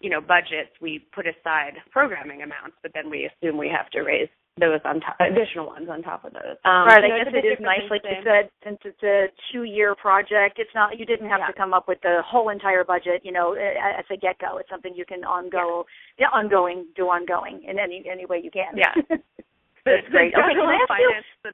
you 0.00 0.10
know 0.10 0.20
budgets 0.20 0.72
we 0.80 1.06
put 1.14 1.26
aside 1.26 1.76
programming 1.90 2.42
amounts 2.42 2.76
but 2.82 2.90
then 2.94 3.10
we 3.10 3.28
assume 3.28 3.56
we 3.56 3.68
have 3.68 3.88
to 3.90 4.00
raise 4.00 4.28
those 4.58 4.80
on 4.84 5.00
top 5.00 5.16
additional 5.20 5.66
ones 5.66 5.88
on 5.88 6.02
top 6.02 6.24
of 6.24 6.32
those 6.32 6.56
um 6.64 6.84
right 6.88 7.04
i 7.04 7.08
guess 7.22 7.32
it 7.32 7.46
is 7.46 7.58
nice 7.60 7.84
like 7.88 8.02
you 8.04 8.18
said 8.24 8.50
since 8.64 8.78
it's 8.84 9.02
a 9.02 9.26
two 9.52 9.64
year 9.64 9.94
project 9.94 10.58
it's 10.58 10.74
not 10.74 10.98
you 10.98 11.06
didn't 11.06 11.28
have 11.28 11.40
yeah. 11.40 11.46
to 11.46 11.52
come 11.52 11.72
up 11.72 11.86
with 11.86 11.98
the 12.02 12.20
whole 12.26 12.48
entire 12.48 12.84
budget 12.84 13.20
you 13.22 13.32
know 13.32 13.54
at 13.54 14.04
the 14.08 14.16
get 14.16 14.38
go 14.38 14.58
it's 14.58 14.68
something 14.68 14.92
you 14.96 15.04
can 15.04 15.22
ongo 15.22 15.84
yeah. 16.18 16.26
yeah 16.26 16.32
ongoing 16.32 16.86
do 16.96 17.04
ongoing 17.04 17.62
in 17.68 17.78
any 17.78 18.04
any 18.10 18.26
way 18.26 18.40
you 18.42 18.50
can 18.50 18.76
yeah 18.76 18.92
that's 19.84 20.08
great 20.10 20.34
okay, 20.34 20.54
can 20.54 20.66
I 20.66 20.76
ask 20.82 20.88
finance 20.88 21.28
you? 21.28 21.50
the 21.50 21.52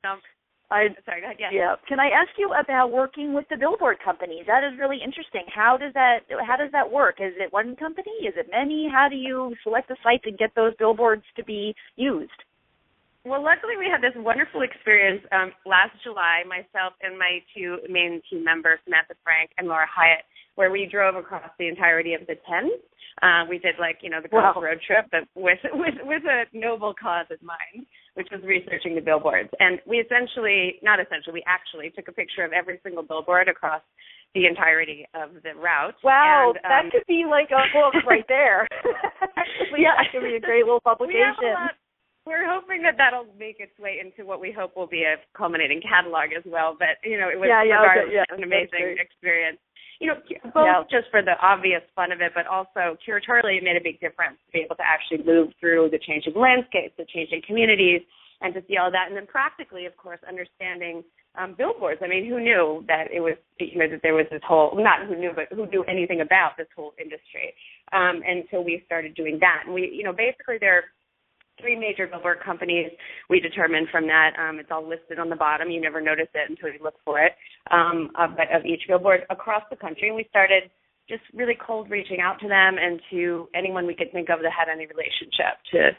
I 0.71 0.89
sorry, 1.05 1.21
go 1.21 1.27
ahead. 1.27 1.37
Yeah. 1.39 1.51
yeah. 1.53 1.75
Can 1.87 2.01
I 2.01 2.09
ask 2.09 2.31
you 2.39 2.51
about 2.53 2.91
working 2.91 3.35
with 3.35 3.47
the 3.49 3.57
billboard 3.57 3.99
companies? 4.05 4.45
That 4.47 4.65
is 4.65 4.79
really 4.79 4.99
interesting. 5.03 5.47
How 5.55 5.77
does 5.77 5.93
that 5.95 6.27
how 6.47 6.57
does 6.57 6.73
that 6.73 6.91
work? 6.91 7.17
Is 7.21 7.35
it 7.39 7.53
one 7.53 7.77
company? 7.77 8.27
Is 8.27 8.35
it 8.37 8.49
many? 8.51 8.89
How 8.91 9.09
do 9.09 9.17
you 9.17 9.55
select 9.63 9.89
the 9.89 9.97
sites 10.03 10.25
and 10.27 10.37
get 10.37 10.51
those 10.57 10.75
billboards 10.79 11.23
to 11.37 11.45
be 11.45 11.75
used? 11.95 12.41
Well, 13.25 13.43
luckily 13.43 13.75
we 13.79 13.91
had 13.91 14.03
this 14.03 14.15
wonderful 14.15 14.63
experience 14.63 15.23
um, 15.33 15.51
last 15.67 15.95
July. 16.03 16.43
Myself 16.47 16.95
and 17.03 17.19
my 17.19 17.43
two 17.55 17.79
main 17.89 18.23
team 18.31 18.43
members, 18.43 18.79
Samantha 18.85 19.15
Frank 19.23 19.51
and 19.59 19.67
Laura 19.67 19.87
Hyatt, 19.87 20.23
where 20.57 20.71
we 20.71 20.89
drove 20.91 21.15
across 21.15 21.51
the 21.59 21.69
entirety 21.69 22.15
of 22.15 22.27
the 22.27 22.35
ten. 22.49 22.71
Uh, 23.23 23.47
we 23.49 23.59
did 23.59 23.77
like 23.81 23.99
you 24.03 24.11
know 24.11 24.21
the 24.21 24.29
wow. 24.31 24.53
road 24.61 24.81
trip, 24.87 25.07
but 25.11 25.23
with 25.35 25.59
with 25.73 25.95
with 26.03 26.23
a 26.25 26.45
noble 26.53 26.93
cause 27.01 27.27
in 27.31 27.47
mind 27.47 27.87
which 28.17 28.29
was 28.33 28.41
researching 28.43 28.97
the 28.97 29.05
billboards. 29.05 29.51
And 29.61 29.79
we 29.85 30.01
essentially, 30.01 30.81
not 30.83 30.99
essentially, 30.99 31.45
we 31.45 31.45
actually 31.45 31.93
took 31.93 32.09
a 32.09 32.17
picture 32.17 32.49
of 32.49 32.53
every 32.53 32.81
single 32.83 33.05
billboard 33.05 33.47
across 33.47 33.85
the 34.35 34.49
entirety 34.49 35.05
of 35.13 35.37
the 35.45 35.53
route. 35.53 36.01
Wow, 36.03 36.57
and, 36.57 36.65
um, 36.65 36.69
that 36.73 36.85
could 36.93 37.07
be 37.07 37.29
like 37.29 37.53
a 37.53 37.69
book 37.77 37.93
right 38.09 38.25
there. 38.27 38.67
Actually, 39.37 39.85
yeah, 39.85 40.01
that 40.01 40.09
could 40.13 40.25
be 40.25 40.37
a 40.37 40.41
great 40.41 40.65
little 40.65 40.81
publication. 40.81 41.77
We 42.27 42.35
are 42.35 42.49
hoping 42.49 42.83
that 42.83 42.99
that'll 42.99 43.29
make 43.39 43.61
its 43.61 43.77
way 43.79 44.03
into 44.03 44.27
what 44.27 44.41
we 44.41 44.51
hope 44.51 44.75
will 44.75 44.91
be 44.91 45.05
a 45.05 45.21
culminating 45.37 45.81
catalog 45.81 46.35
as 46.37 46.43
well. 46.45 46.75
But 46.77 46.99
you 47.05 47.21
know, 47.21 47.29
it 47.29 47.39
was 47.39 47.47
yeah, 47.49 47.63
yeah, 47.63 47.85
okay, 47.87 48.13
yeah, 48.13 48.27
an 48.33 48.43
amazing 48.43 48.97
experience 48.99 49.61
you 50.01 50.09
know, 50.09 50.15
both 50.53 50.67
yeah. 50.67 50.83
just 50.91 51.11
for 51.11 51.23
the 51.23 51.35
obvious 51.41 51.83
fun 51.95 52.13
of 52.13 52.21
it, 52.21 52.33
but 52.35 52.47
also 52.47 52.97
curatorially, 53.01 53.59
it 53.59 53.65
made 53.65 53.77
a 53.77 53.83
big 53.83 54.01
difference 54.01 54.37
to 54.47 54.53
be 54.53 54.61
able 54.61 54.77
to 54.77 54.85
actually 54.85 55.25
move 55.25 55.53
through 55.61 55.89
the 55.91 55.99
changing 55.99 56.35
landscapes, 56.37 56.95
the 56.99 57.07
changing 57.09 57.41
communities, 57.47 58.03
and 58.41 58.53
to 58.53 58.61
see 58.69 58.77
all 58.77 58.91
that. 58.91 59.09
And 59.09 59.17
then 59.17 59.27
practically, 59.27 59.87
of 59.87 59.97
course, 59.97 60.21
understanding 60.29 61.03
um, 61.39 61.55
billboards. 61.57 62.01
I 62.05 62.09
mean, 62.09 62.29
who 62.29 62.41
knew 62.41 62.85
that 62.89 63.09
it 63.13 63.21
was, 63.21 63.37
you 63.61 63.79
know, 63.79 63.89
that 63.89 64.01
there 64.03 64.15
was 64.15 64.27
this 64.31 64.41
whole, 64.47 64.73
not 64.77 65.07
who 65.07 65.17
knew, 65.17 65.33
but 65.35 65.49
who 65.55 65.67
knew 65.67 65.85
anything 65.85 66.21
about 66.21 66.57
this 66.57 66.69
whole 66.75 66.93
industry. 66.99 67.53
Um, 67.93 68.23
and 68.27 68.45
so 68.51 68.61
we 68.61 68.83
started 68.87 69.15
doing 69.15 69.39
that. 69.41 69.63
And 69.65 69.75
we, 69.75 69.93
you 69.93 70.03
know, 70.03 70.13
basically 70.13 70.57
there 70.61 70.85
three 71.61 71.77
major 71.77 72.07
billboard 72.07 72.39
companies 72.45 72.91
we 73.31 73.41
determined 73.41 73.89
from 73.91 74.07
that. 74.07 74.33
Um, 74.39 74.59
it's 74.59 74.71
all 74.71 74.87
listed 74.87 75.19
on 75.19 75.31
the 75.31 75.37
bottom. 75.37 75.71
You 75.71 75.81
never 75.81 76.01
notice 76.01 76.29
it 76.35 76.51
until 76.51 76.69
you 76.69 76.79
look 76.83 76.97
for 77.05 77.21
it. 77.21 77.33
Um, 77.71 78.11
of, 78.19 78.31
of 78.33 78.65
each 78.65 78.83
billboard 78.89 79.23
across 79.31 79.63
the 79.71 79.77
country, 79.77 80.09
and 80.09 80.17
we 80.17 80.27
started 80.29 80.71
just 81.09 81.23
really 81.35 81.57
cold 81.65 81.91
reaching 81.91 82.21
out 82.21 82.41
to 82.41 82.49
them 82.49 82.77
and 82.79 83.01
to 83.11 83.49
anyone 83.55 83.87
we 83.87 83.95
could 83.95 84.11
think 84.13 84.29
of 84.29 84.41
that 84.43 84.53
had 84.53 84.69
any 84.73 84.87
relationship 84.87 85.59
to 85.73 85.91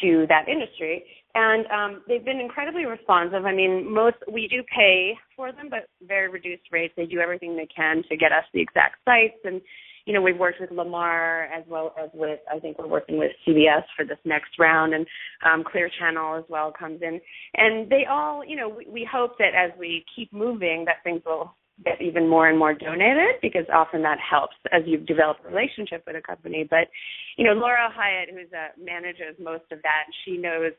to 0.00 0.24
that 0.28 0.48
industry. 0.48 1.04
And 1.34 1.66
um, 1.66 2.02
they've 2.06 2.24
been 2.24 2.40
incredibly 2.40 2.86
responsive. 2.86 3.44
I 3.44 3.52
mean, 3.52 3.92
most 3.92 4.16
we 4.32 4.48
do 4.48 4.62
pay 4.74 5.14
for 5.36 5.52
them, 5.52 5.68
but 5.68 5.88
very 6.06 6.28
reduced 6.28 6.62
rates. 6.70 6.94
They 6.96 7.06
do 7.06 7.18
everything 7.18 7.56
they 7.56 7.68
can 7.74 8.02
to 8.08 8.16
get 8.16 8.32
us 8.32 8.44
the 8.54 8.60
exact 8.60 8.96
sites 9.04 9.38
and 9.44 9.60
you 10.06 10.14
know, 10.14 10.22
we've 10.22 10.38
worked 10.38 10.60
with 10.60 10.70
Lamar 10.70 11.44
as 11.44 11.64
well 11.68 11.94
as 12.02 12.10
with, 12.14 12.40
I 12.52 12.58
think 12.58 12.78
we're 12.78 12.88
working 12.88 13.18
with 13.18 13.32
CBS 13.46 13.82
for 13.96 14.04
this 14.04 14.18
next 14.24 14.58
round, 14.58 14.94
and 14.94 15.06
um, 15.44 15.64
Clear 15.64 15.90
Channel 15.98 16.36
as 16.36 16.44
well 16.48 16.72
comes 16.76 17.00
in. 17.02 17.20
And 17.54 17.90
they 17.90 18.04
all, 18.10 18.44
you 18.44 18.56
know, 18.56 18.68
we, 18.68 18.86
we 18.86 19.08
hope 19.10 19.38
that 19.38 19.54
as 19.56 19.70
we 19.78 20.04
keep 20.14 20.32
moving, 20.32 20.84
that 20.86 20.96
things 21.04 21.22
will 21.24 21.54
get 21.84 22.00
even 22.00 22.28
more 22.28 22.48
and 22.48 22.58
more 22.58 22.74
donated 22.74 23.36
because 23.40 23.64
often 23.72 24.02
that 24.02 24.18
helps 24.18 24.54
as 24.72 24.82
you 24.86 24.98
develop 24.98 25.38
a 25.44 25.48
relationship 25.48 26.02
with 26.06 26.16
a 26.16 26.20
company. 26.20 26.66
But, 26.68 26.88
you 27.36 27.44
know, 27.44 27.52
Laura 27.52 27.88
Hyatt, 27.92 28.28
who's 28.30 28.52
uh, 28.52 28.68
manages 28.78 29.36
most 29.38 29.64
of 29.72 29.80
that, 29.82 30.04
she 30.24 30.36
knows 30.36 30.72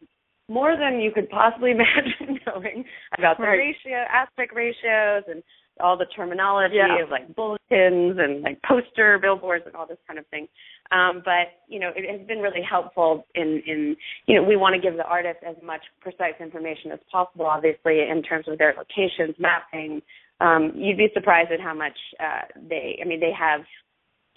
more 0.51 0.75
than 0.77 0.99
you 0.99 1.11
could 1.11 1.29
possibly 1.29 1.71
imagine 1.77 2.39
knowing 2.45 2.83
about 3.17 3.37
the 3.37 3.43
right. 3.43 3.57
ratio, 3.57 4.03
aspect 4.11 4.53
ratios, 4.53 5.23
and 5.27 5.41
all 5.79 5.97
the 5.97 6.05
terminology 6.15 6.75
yeah. 6.75 7.01
of 7.01 7.09
like 7.09 7.33
bulletins 7.35 8.17
and 8.19 8.43
like 8.43 8.61
poster 8.63 9.17
billboards 9.19 9.63
and 9.65 9.75
all 9.75 9.87
this 9.87 9.97
kind 10.05 10.19
of 10.19 10.27
thing. 10.27 10.47
Um, 10.91 11.21
but 11.23 11.63
you 11.67 11.79
know, 11.79 11.89
it 11.95 12.05
has 12.11 12.27
been 12.27 12.39
really 12.39 12.61
helpful 12.61 13.25
in 13.35 13.63
in 13.65 13.95
you 14.27 14.35
know 14.35 14.43
we 14.43 14.57
want 14.57 14.75
to 14.75 14.81
give 14.81 14.97
the 14.97 15.05
artists 15.05 15.41
as 15.47 15.55
much 15.63 15.81
precise 16.01 16.35
information 16.39 16.91
as 16.91 16.99
possible, 17.11 17.45
obviously 17.45 18.01
in 18.09 18.21
terms 18.21 18.45
of 18.47 18.57
their 18.57 18.75
locations, 18.77 19.35
mapping. 19.39 20.01
Um, 20.41 20.73
you'd 20.75 20.97
be 20.97 21.07
surprised 21.13 21.51
at 21.51 21.61
how 21.61 21.73
much 21.73 21.97
uh, 22.19 22.45
they. 22.69 22.99
I 23.01 23.07
mean, 23.07 23.19
they 23.19 23.31
have 23.37 23.61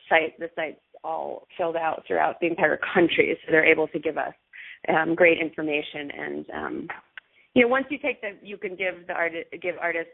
site 0.08 0.38
the 0.38 0.48
sites 0.54 0.80
all 1.02 1.46
filled 1.58 1.76
out 1.76 2.04
throughout 2.06 2.40
the 2.40 2.46
entire 2.46 2.78
country, 2.94 3.36
so 3.44 3.50
they're 3.50 3.66
able 3.66 3.88
to 3.88 3.98
give 3.98 4.16
us 4.16 4.34
um, 4.88 5.14
great 5.14 5.38
information 5.40 6.10
and. 6.10 6.50
Um, 6.50 6.88
you 7.56 7.62
know, 7.62 7.68
once 7.68 7.86
you 7.88 7.98
take 7.98 8.20
the, 8.20 8.30
you 8.42 8.56
can 8.56 8.74
give 8.74 9.06
the 9.06 9.12
art, 9.12 9.32
give 9.62 9.76
artists 9.80 10.10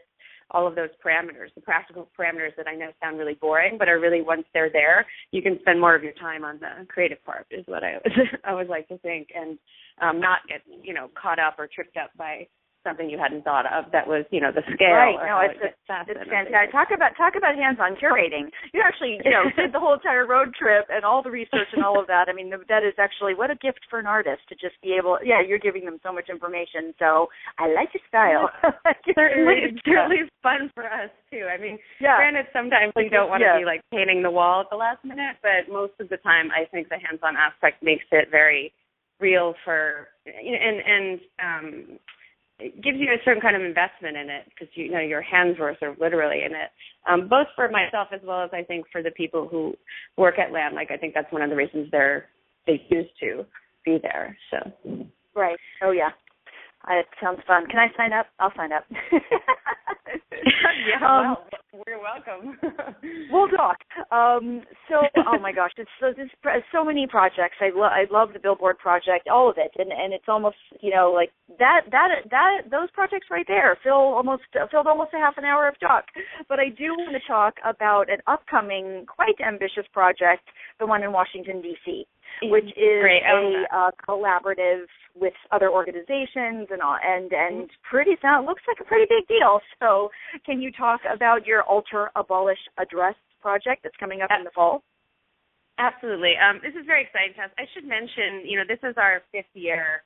all 0.51 0.67
of 0.67 0.75
those 0.75 0.89
parameters, 1.03 1.53
the 1.55 1.61
practical 1.61 2.09
parameters 2.17 2.55
that 2.57 2.67
I 2.67 2.75
know 2.75 2.89
sound 3.01 3.17
really 3.17 3.35
boring, 3.35 3.77
but 3.77 3.87
are 3.87 3.99
really 3.99 4.21
once 4.21 4.43
they're 4.53 4.69
there, 4.69 5.05
you 5.31 5.41
can 5.41 5.57
spend 5.61 5.79
more 5.79 5.95
of 5.95 6.03
your 6.03 6.13
time 6.13 6.43
on 6.43 6.59
the 6.59 6.85
creative 6.87 7.23
part. 7.25 7.47
Is 7.49 7.65
what 7.67 7.83
I 7.83 7.93
always, 7.93 8.29
I 8.43 8.51
always 8.51 8.69
like 8.69 8.87
to 8.89 8.97
think, 8.99 9.29
and 9.33 9.57
um, 10.01 10.19
not 10.19 10.39
get 10.47 10.61
you 10.83 10.93
know 10.93 11.09
caught 11.19 11.39
up 11.39 11.55
or 11.57 11.67
tripped 11.67 11.97
up 11.97 12.11
by 12.17 12.47
something 12.83 13.09
you 13.09 13.17
hadn't 13.17 13.43
thought 13.43 13.65
of 13.69 13.91
that 13.91 14.07
was 14.07 14.25
you 14.31 14.41
know 14.41 14.51
the 14.51 14.65
scale 14.73 14.97
right. 14.97 15.19
no 15.21 15.39
it's 15.41 15.59
it 15.61 15.77
it's 16.09 16.29
fantastic 16.29 16.71
talk 16.71 16.89
about 16.93 17.13
talk 17.17 17.33
about 17.37 17.55
hands 17.55 17.77
on 17.79 17.95
curating. 17.95 18.49
You 18.73 18.81
actually 18.81 19.19
you 19.23 19.31
know 19.31 19.45
did 19.55 19.73
the 19.73 19.79
whole 19.79 19.93
entire 19.93 20.25
road 20.25 20.53
trip 20.55 20.87
and 20.89 21.05
all 21.05 21.21
the 21.21 21.31
research 21.31 21.69
and 21.73 21.83
all 21.83 21.99
of 21.99 22.07
that. 22.07 22.27
I 22.29 22.33
mean 22.33 22.49
that 22.49 22.83
is 22.83 22.95
actually 22.97 23.35
what 23.35 23.51
a 23.51 23.57
gift 23.59 23.85
for 23.89 23.99
an 23.99 24.07
artist 24.07 24.41
to 24.49 24.55
just 24.55 24.79
be 24.81 24.97
able 24.97 25.19
yeah 25.23 25.41
you're 25.41 25.61
giving 25.61 25.85
them 25.85 25.99
so 26.03 26.11
much 26.11 26.29
information 26.29 26.93
so 26.97 27.27
i 27.59 27.67
like 27.71 27.93
your 27.93 28.03
style. 28.07 28.49
Certainly 29.15 29.71
it's 29.71 29.83
really 29.85 30.25
fun 30.41 30.71
for 30.73 30.85
us 30.85 31.11
too. 31.29 31.45
I 31.45 31.61
mean 31.61 31.77
yeah. 31.99 32.17
granted 32.17 32.47
sometimes 32.53 32.93
we 32.95 33.09
don't 33.09 33.29
want 33.29 33.41
to 33.41 33.51
yeah. 33.53 33.59
be 33.59 33.65
like 33.65 33.81
painting 33.91 34.23
the 34.23 34.31
wall 34.31 34.61
at 34.61 34.69
the 34.69 34.79
last 34.79 35.03
minute 35.03 35.37
but 35.41 35.71
most 35.71 35.93
of 35.99 36.09
the 36.09 36.17
time 36.17 36.49
i 36.51 36.65
think 36.69 36.89
the 36.89 36.97
hands 36.97 37.19
on 37.23 37.35
aspect 37.35 37.83
makes 37.83 38.05
it 38.11 38.29
very 38.31 38.73
real 39.19 39.53
for 39.63 40.07
and 40.25 40.81
and 40.81 41.19
um 41.39 41.99
it 42.61 42.81
gives 42.81 42.97
you 42.99 43.09
a 43.09 43.17
certain 43.25 43.41
kind 43.41 43.55
of 43.55 43.63
investment 43.63 44.15
in 44.15 44.29
it 44.29 44.45
because 44.49 44.67
you 44.75 44.91
know 44.91 44.99
your 44.99 45.21
hands 45.21 45.57
were 45.59 45.75
sort 45.79 45.91
of 45.91 45.99
literally 45.99 46.43
in 46.45 46.51
it. 46.51 46.69
Um, 47.09 47.27
both 47.27 47.47
for 47.55 47.69
myself 47.69 48.09
as 48.13 48.21
well 48.23 48.43
as 48.43 48.51
I 48.53 48.63
think 48.63 48.85
for 48.91 49.01
the 49.01 49.11
people 49.11 49.47
who 49.49 49.73
work 50.17 50.37
at 50.37 50.51
land. 50.51 50.75
Like 50.75 50.91
I 50.91 50.97
think 50.97 51.13
that's 51.13 51.31
one 51.33 51.41
of 51.41 51.49
the 51.49 51.55
reasons 51.55 51.89
they're 51.91 52.25
they 52.67 52.81
choose 52.89 53.07
to 53.21 53.45
be 53.83 53.97
there. 54.01 54.37
So 54.51 55.07
right. 55.35 55.57
Oh 55.83 55.91
yeah. 55.91 56.11
It 56.89 57.05
sounds 57.21 57.39
fun. 57.45 57.67
Can 57.67 57.79
I 57.79 57.87
sign 57.95 58.13
up? 58.13 58.27
I'll 58.39 58.51
sign 58.55 58.71
up. 58.71 58.85
yeah, 60.31 61.05
um, 61.05 61.37
well, 61.71 61.83
we're 61.85 62.01
welcome. 62.01 62.57
we'll 63.31 63.47
talk. 63.49 63.77
Um, 64.11 64.63
so, 64.89 64.95
oh 65.27 65.39
my 65.39 65.51
gosh, 65.51 65.71
it's 65.77 65.89
so 65.99 66.11
this 66.15 66.29
so 66.71 66.83
many 66.83 67.07
projects. 67.07 67.55
I 67.61 67.69
love 67.73 67.91
I 67.93 68.05
love 68.11 68.33
the 68.33 68.39
Billboard 68.39 68.79
project, 68.79 69.27
all 69.31 69.49
of 69.49 69.57
it, 69.57 69.71
and 69.77 69.91
and 69.91 70.11
it's 70.13 70.27
almost 70.27 70.57
you 70.81 70.93
know 70.93 71.11
like 71.13 71.31
that 71.59 71.81
that 71.91 72.09
that 72.31 72.61
those 72.71 72.89
projects 72.91 73.27
right 73.29 73.45
there 73.47 73.77
fill 73.83 73.93
almost 73.93 74.43
filled 74.71 74.87
almost 74.87 75.13
a 75.13 75.17
half 75.17 75.37
an 75.37 75.45
hour 75.45 75.67
of 75.67 75.79
talk. 75.79 76.05
But 76.49 76.59
I 76.59 76.69
do 76.69 76.93
want 76.97 77.13
to 77.13 77.27
talk 77.27 77.55
about 77.63 78.09
an 78.09 78.19
upcoming, 78.27 79.05
quite 79.07 79.39
ambitious 79.45 79.85
project, 79.93 80.43
the 80.79 80.87
one 80.87 81.03
in 81.03 81.11
Washington 81.11 81.61
D.C 81.61 82.07
which 82.43 82.65
is 82.77 83.01
Great. 83.01 83.23
a 83.23 83.65
uh, 83.73 83.91
collaborative 84.07 84.85
with 85.15 85.33
other 85.51 85.69
organizations 85.69 86.67
and 86.71 86.81
all, 86.81 86.97
and 87.03 87.31
and 87.31 87.69
pretty 87.89 88.15
sound 88.21 88.45
looks 88.45 88.61
like 88.67 88.77
a 88.79 88.87
pretty 88.87 89.05
big 89.09 89.27
deal. 89.27 89.59
So, 89.79 90.09
can 90.45 90.61
you 90.61 90.71
talk 90.71 91.01
about 91.11 91.45
your 91.45 91.63
Alter 91.63 92.11
Abolish 92.15 92.59
Address 92.77 93.15
project 93.41 93.83
that's 93.83 93.97
coming 93.99 94.21
up 94.21 94.29
in 94.37 94.43
the 94.43 94.51
fall? 94.53 94.83
Absolutely. 95.77 96.33
Um, 96.37 96.61
this 96.61 96.77
is 96.77 96.85
very 96.85 97.03
exciting 97.03 97.33
to 97.37 97.49
us. 97.49 97.51
I 97.57 97.65
should 97.73 97.87
mention, 97.87 98.45
you 98.45 98.57
know, 98.57 98.67
this 98.67 98.79
is 98.83 98.93
our 98.97 99.21
fifth 99.31 99.49
year 99.53 100.03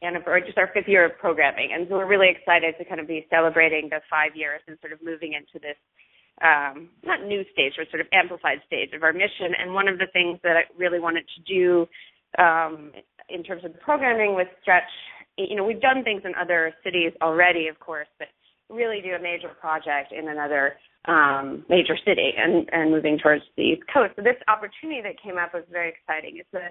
or 0.00 0.40
just 0.40 0.56
our 0.56 0.70
fifth 0.72 0.86
year 0.86 1.04
of 1.04 1.18
programming, 1.18 1.74
and 1.74 1.86
so 1.88 1.96
we're 1.98 2.06
really 2.06 2.30
excited 2.30 2.74
to 2.78 2.84
kind 2.84 3.00
of 3.00 3.08
be 3.08 3.26
celebrating 3.30 3.88
the 3.90 3.98
five 4.08 4.30
years 4.34 4.60
and 4.68 4.78
sort 4.80 4.92
of 4.92 5.02
moving 5.02 5.34
into 5.34 5.58
this 5.58 5.74
um, 6.42 6.90
not 7.04 7.24
new 7.24 7.42
stage, 7.52 7.74
but 7.76 7.90
sort 7.90 8.00
of 8.00 8.06
amplified 8.12 8.58
stage 8.66 8.90
of 8.94 9.02
our 9.02 9.12
mission. 9.12 9.54
And 9.58 9.74
one 9.74 9.88
of 9.88 9.98
the 9.98 10.06
things 10.12 10.38
that 10.42 10.56
I 10.56 10.62
really 10.76 11.00
wanted 11.00 11.24
to 11.36 11.40
do 11.42 11.86
um, 12.38 12.92
in 13.28 13.42
terms 13.42 13.64
of 13.64 13.72
the 13.72 13.78
programming 13.78 14.34
with 14.34 14.48
Stretch, 14.62 14.90
you 15.36 15.56
know, 15.56 15.64
we've 15.64 15.80
done 15.80 16.02
things 16.04 16.22
in 16.24 16.32
other 16.34 16.74
cities 16.84 17.12
already, 17.22 17.68
of 17.68 17.78
course, 17.80 18.08
but 18.18 18.28
really 18.68 19.00
do 19.00 19.14
a 19.14 19.22
major 19.22 19.48
project 19.60 20.12
in 20.12 20.28
another 20.28 20.74
um, 21.06 21.64
major 21.68 21.96
city 22.04 22.32
and, 22.36 22.68
and 22.72 22.90
moving 22.90 23.18
towards 23.18 23.42
the 23.56 23.62
East 23.62 23.82
Coast. 23.92 24.12
So 24.16 24.22
this 24.22 24.36
opportunity 24.46 25.00
that 25.02 25.20
came 25.22 25.38
up 25.38 25.54
was 25.54 25.64
very 25.70 25.88
exciting. 25.90 26.38
It's 26.38 26.54
a 26.54 26.70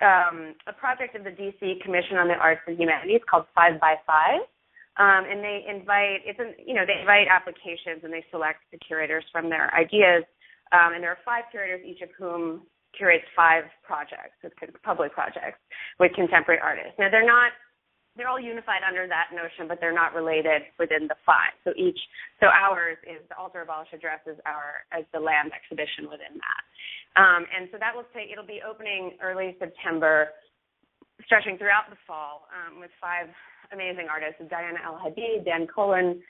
um, 0.00 0.54
a 0.66 0.72
project 0.72 1.14
of 1.14 1.24
the 1.24 1.30
DC 1.30 1.82
Commission 1.82 2.16
on 2.16 2.28
the 2.28 2.34
Arts 2.34 2.62
and 2.66 2.78
Humanities 2.78 3.20
called 3.28 3.44
Five 3.54 3.80
by 3.80 3.96
Five, 4.06 4.40
um, 4.98 5.22
and 5.28 5.44
they 5.44 5.64
invite 5.68 6.26
it's 6.26 6.40
an, 6.40 6.54
you 6.58 6.74
know 6.74 6.82
they 6.86 7.00
invite 7.00 7.28
applications 7.30 8.02
and 8.02 8.12
they 8.12 8.24
select 8.30 8.60
the 8.72 8.78
curators 8.78 9.24
from 9.30 9.48
their 9.48 9.72
ideas. 9.74 10.24
Um, 10.72 10.94
and 10.94 11.02
there 11.02 11.10
are 11.10 11.22
five 11.24 11.50
curators, 11.50 11.82
each 11.84 12.00
of 12.00 12.10
whom 12.16 12.62
curates 12.96 13.26
five 13.34 13.64
projects, 13.82 14.38
public 14.82 15.12
projects 15.12 15.58
with 15.98 16.12
contemporary 16.14 16.60
artists. 16.62 16.98
Now 16.98 17.10
they're 17.10 17.26
not 17.26 17.52
they're 18.16 18.28
all 18.28 18.42
unified 18.42 18.82
under 18.82 19.06
that 19.06 19.30
notion, 19.30 19.70
but 19.70 19.78
they're 19.80 19.94
not 19.94 20.14
related 20.14 20.66
within 20.78 21.06
the 21.06 21.14
five. 21.24 21.54
So 21.62 21.70
each 21.78 21.98
so 22.42 22.50
ours 22.50 22.98
is 23.06 23.22
the 23.30 23.36
Alter 23.38 23.62
Abolish 23.62 23.94
Address 23.94 24.20
is 24.26 24.36
our 24.46 24.82
as 24.90 25.06
the 25.14 25.20
land 25.20 25.54
exhibition 25.54 26.10
within 26.10 26.34
that. 26.34 26.62
Um, 27.14 27.46
and 27.54 27.70
so 27.70 27.78
that 27.78 27.94
will 27.94 28.06
take 28.10 28.30
it'll 28.30 28.46
be 28.46 28.60
opening 28.66 29.14
early 29.22 29.54
September, 29.58 30.34
stretching 31.24 31.56
throughout 31.56 31.86
the 31.88 31.98
fall 32.06 32.50
um, 32.50 32.82
with 32.82 32.90
five 33.00 33.30
amazing 33.72 34.06
artists, 34.10 34.42
Diana 34.50 34.78
Al-Hadid, 34.84 35.44
Dan 35.44 35.66
Colen, 35.66 36.20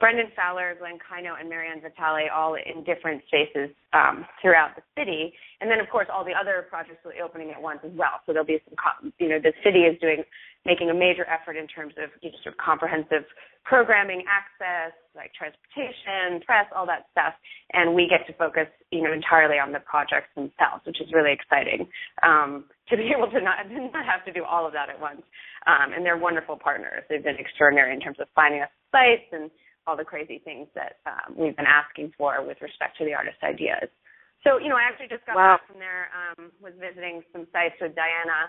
Brendan 0.00 0.32
Fowler, 0.34 0.74
Glenn 0.80 0.96
Kaino, 0.96 1.38
and 1.38 1.48
Marianne 1.48 1.82
Vitale, 1.82 2.32
all 2.34 2.56
in 2.56 2.82
different 2.84 3.20
spaces 3.28 3.68
um, 3.92 4.24
throughout 4.40 4.72
the 4.74 4.82
city. 4.96 5.34
And 5.60 5.70
then, 5.70 5.78
of 5.78 5.90
course, 5.90 6.08
all 6.10 6.24
the 6.24 6.32
other 6.32 6.66
projects 6.70 7.04
will 7.04 7.12
be 7.12 7.20
opening 7.20 7.50
at 7.50 7.60
once 7.60 7.80
as 7.84 7.92
well. 7.92 8.24
So 8.24 8.32
there'll 8.32 8.48
be 8.48 8.64
some, 8.64 9.12
you 9.20 9.28
know, 9.28 9.38
the 9.38 9.52
city 9.62 9.80
is 9.84 10.00
doing, 10.00 10.24
making 10.64 10.88
a 10.88 10.94
major 10.94 11.28
effort 11.28 11.60
in 11.60 11.68
terms 11.68 11.92
of 12.00 12.08
you 12.24 12.32
know, 12.32 12.36
sort 12.42 12.56
of 12.56 12.58
comprehensive 12.58 13.28
programming, 13.64 14.24
access, 14.24 14.96
like 15.14 15.36
transportation, 15.36 16.40
press, 16.48 16.64
all 16.74 16.86
that 16.88 17.12
stuff. 17.12 17.36
And 17.76 17.92
we 17.92 18.08
get 18.08 18.24
to 18.26 18.32
focus, 18.40 18.72
you 18.90 19.04
know, 19.04 19.12
entirely 19.12 19.60
on 19.60 19.72
the 19.72 19.84
projects 19.84 20.32
themselves, 20.34 20.80
which 20.88 21.00
is 21.04 21.12
really 21.12 21.36
exciting 21.36 21.86
um, 22.24 22.64
to 22.90 22.96
be 22.96 23.10
able 23.16 23.30
to 23.30 23.40
not, 23.40 23.64
not 23.70 24.04
have 24.04 24.24
to 24.26 24.32
do 24.32 24.44
all 24.44 24.66
of 24.66 24.72
that 24.74 24.90
at 24.90 25.00
once. 25.00 25.22
Um, 25.66 25.92
and 25.94 26.04
they're 26.04 26.18
wonderful 26.18 26.56
partners. 26.56 27.04
They've 27.08 27.24
been 27.24 27.38
extraordinary 27.38 27.94
in 27.94 28.00
terms 28.00 28.18
of 28.20 28.28
finding 28.34 28.62
us 28.62 28.72
sites 28.92 29.30
and 29.32 29.50
all 29.86 29.96
the 29.96 30.04
crazy 30.04 30.40
things 30.44 30.68
that 30.74 31.00
um, 31.06 31.34
we've 31.36 31.56
been 31.56 31.68
asking 31.68 32.12
for 32.18 32.44
with 32.44 32.60
respect 32.60 32.98
to 32.98 33.04
the 33.04 33.14
artist 33.14 33.38
ideas. 33.42 33.88
So, 34.44 34.56
you 34.56 34.68
know, 34.68 34.76
I 34.76 34.88
actually 34.88 35.08
just 35.12 35.24
got 35.26 35.36
wow. 35.36 35.56
back 35.56 35.68
from 35.68 35.78
there, 35.80 36.08
um, 36.16 36.52
was 36.64 36.72
visiting 36.80 37.20
some 37.32 37.44
sites 37.52 37.76
with 37.80 37.92
Diana 37.92 38.48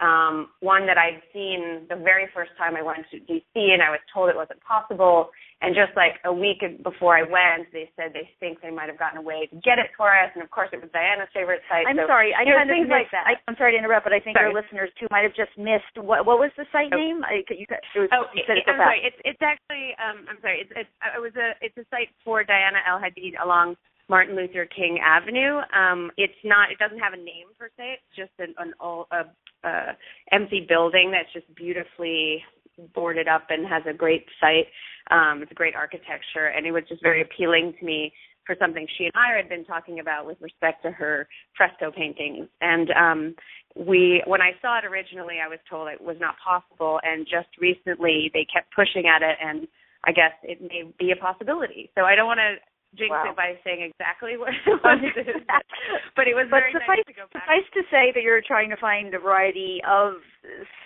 um, 0.00 0.48
one 0.60 0.86
that 0.86 0.96
I'd 0.96 1.20
seen 1.32 1.86
the 1.88 1.96
very 1.96 2.26
first 2.34 2.50
time 2.56 2.74
I 2.74 2.82
went 2.82 3.04
to 3.12 3.20
DC, 3.20 3.54
and 3.54 3.82
I 3.82 3.90
was 3.90 4.00
told 4.12 4.30
it 4.30 4.36
wasn't 4.36 4.60
possible. 4.64 5.30
And 5.62 5.78
just 5.78 5.94
like 5.94 6.18
a 6.26 6.32
week 6.32 6.58
before 6.82 7.14
I 7.14 7.22
went, 7.22 7.70
they 7.70 7.86
said 7.94 8.10
they 8.10 8.26
think 8.42 8.58
they 8.58 8.74
might 8.74 8.90
have 8.90 8.98
gotten 8.98 9.22
away 9.22 9.46
to 9.46 9.56
get 9.62 9.78
it 9.78 9.94
for 9.94 10.10
us. 10.10 10.26
And 10.34 10.42
of 10.42 10.50
course, 10.50 10.74
it 10.74 10.82
was 10.82 10.90
Diana's 10.90 11.30
favorite 11.30 11.62
site. 11.70 11.86
I'm 11.86 11.94
so, 11.94 12.10
sorry, 12.10 12.34
I 12.34 12.42
kind 12.42 12.66
of 12.66 12.74
missed 12.74 12.90
like 12.90 13.14
that. 13.14 13.30
I, 13.30 13.38
am 13.46 13.54
sorry 13.54 13.72
to 13.72 13.78
interrupt, 13.78 14.02
but 14.02 14.10
I 14.10 14.18
think 14.18 14.34
sorry. 14.34 14.50
our 14.50 14.54
listeners 14.56 14.90
too 14.98 15.06
might 15.14 15.22
have 15.22 15.38
just 15.38 15.54
missed 15.54 15.94
what 16.02 16.26
what 16.26 16.42
was 16.42 16.50
the 16.58 16.66
site 16.74 16.90
oh. 16.90 16.98
name? 16.98 17.22
I, 17.22 17.46
you, 17.54 17.66
was, 17.70 18.10
oh, 18.10 18.26
you 18.34 18.42
said 18.42 18.58
it 18.58 18.66
so 18.66 18.74
I'm 18.74 18.82
sorry. 18.82 19.06
It's 19.06 19.20
it's 19.22 19.42
actually 19.44 19.94
um, 20.02 20.26
I'm 20.26 20.40
sorry. 20.42 20.66
It's, 20.66 20.72
it's 20.74 20.94
it 21.14 21.22
was 21.22 21.34
a 21.38 21.54
it's 21.62 21.78
a 21.78 21.86
site 21.94 22.10
for 22.26 22.42
Diana 22.42 22.82
Al-Hadid 22.82 23.38
along 23.38 23.78
Martin 24.12 24.36
Luther 24.36 24.66
King 24.66 24.98
Avenue. 25.02 25.62
Um, 25.74 26.10
it's 26.18 26.36
not. 26.44 26.70
It 26.70 26.76
doesn't 26.76 26.98
have 26.98 27.14
a 27.14 27.16
name 27.16 27.48
per 27.58 27.70
se. 27.78 27.96
It's 27.96 28.14
just 28.14 28.32
an, 28.38 28.54
an 28.58 28.74
old, 28.78 29.06
a, 29.10 29.24
a 29.66 29.96
empty 30.32 30.66
building 30.68 31.10
that's 31.10 31.32
just 31.32 31.48
beautifully 31.56 32.44
boarded 32.94 33.26
up 33.26 33.46
and 33.48 33.66
has 33.66 33.82
a 33.88 33.96
great 33.96 34.26
site. 34.38 34.68
Um, 35.10 35.40
it's 35.40 35.50
a 35.50 35.54
great 35.54 35.74
architecture, 35.74 36.52
and 36.54 36.66
it 36.66 36.72
was 36.72 36.82
just 36.90 37.02
very 37.02 37.22
appealing 37.22 37.72
to 37.80 37.86
me 37.86 38.12
for 38.44 38.54
something 38.60 38.86
she 38.98 39.04
and 39.04 39.12
I 39.16 39.34
had 39.34 39.48
been 39.48 39.64
talking 39.64 40.00
about 40.00 40.26
with 40.26 40.36
respect 40.42 40.82
to 40.82 40.90
her 40.90 41.26
fresco 41.56 41.90
paintings. 41.90 42.48
And 42.60 42.90
um, 42.90 43.34
we, 43.74 44.22
when 44.26 44.42
I 44.42 44.50
saw 44.60 44.76
it 44.76 44.84
originally, 44.84 45.36
I 45.42 45.48
was 45.48 45.58
told 45.70 45.88
it 45.88 46.02
was 46.02 46.18
not 46.20 46.34
possible, 46.44 47.00
and 47.02 47.24
just 47.24 47.48
recently 47.58 48.30
they 48.34 48.44
kept 48.52 48.74
pushing 48.76 49.06
at 49.06 49.22
it, 49.22 49.38
and 49.40 49.66
I 50.04 50.12
guess 50.12 50.32
it 50.42 50.60
may 50.60 50.92
be 50.98 51.12
a 51.12 51.16
possibility. 51.16 51.88
So 51.94 52.02
I 52.02 52.14
don't 52.14 52.26
want 52.26 52.40
to 52.40 52.60
jinx 52.96 53.12
wow. 53.12 53.32
it 53.32 53.36
by 53.36 53.56
saying 53.64 53.80
exactly 53.80 54.36
what, 54.40 54.52
it 54.52 55.44
but, 56.14 56.26
it 56.28 56.36
was 56.36 56.48
but 56.52 56.60
very 56.60 56.72
suffice, 56.72 57.00
nice 57.00 57.08
to 57.08 57.16
go 57.16 57.26
back. 57.32 57.44
Suffice 57.44 57.68
to 57.72 57.82
say 57.88 58.12
that 58.12 58.22
you're 58.22 58.44
trying 58.44 58.68
to 58.68 58.76
find 58.76 59.14
a 59.14 59.20
variety 59.20 59.80
of 59.88 60.20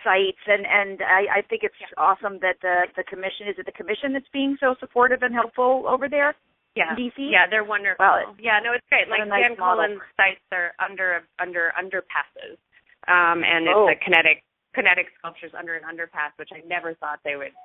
sites, 0.07 0.43
and 0.47 0.63
and 0.67 1.03
I, 1.03 1.43
I 1.43 1.47
think 1.47 1.67
it's 1.67 1.79
yeah. 1.83 1.91
awesome 1.99 2.39
that 2.47 2.63
the 2.63 2.87
the 2.95 3.05
commission 3.05 3.51
is 3.51 3.59
it 3.59 3.67
the 3.67 3.75
commission 3.75 4.15
that's 4.15 4.31
being 4.31 4.57
so 4.63 4.79
supportive 4.79 5.23
and 5.23 5.35
helpful 5.35 5.85
over 5.89 6.09
there. 6.09 6.35
Yeah, 6.77 6.93
DC. 6.93 7.17
Yeah, 7.17 7.49
they're 7.49 7.65
wonderful. 7.65 8.05
Well, 8.05 8.37
yeah, 8.37 8.61
no, 8.61 8.77
it's 8.77 8.85
great. 8.93 9.09
Like 9.09 9.25
nice 9.25 9.49
Dan 9.49 9.57
Colen's 9.57 10.03
sites 10.15 10.45
are 10.53 10.77
under 10.77 11.25
under 11.41 11.73
underpasses, 11.73 12.61
um, 13.09 13.41
and 13.43 13.65
it's 13.65 13.75
oh. 13.75 13.89
a 13.89 13.97
kinetic 13.97 14.45
kinetic 14.77 15.09
sculptures 15.19 15.57
under 15.57 15.75
an 15.75 15.89
underpass, 15.89 16.37
which 16.37 16.53
I 16.53 16.61
never 16.69 16.93
thought 17.01 17.25
they 17.25 17.35
would 17.35 17.57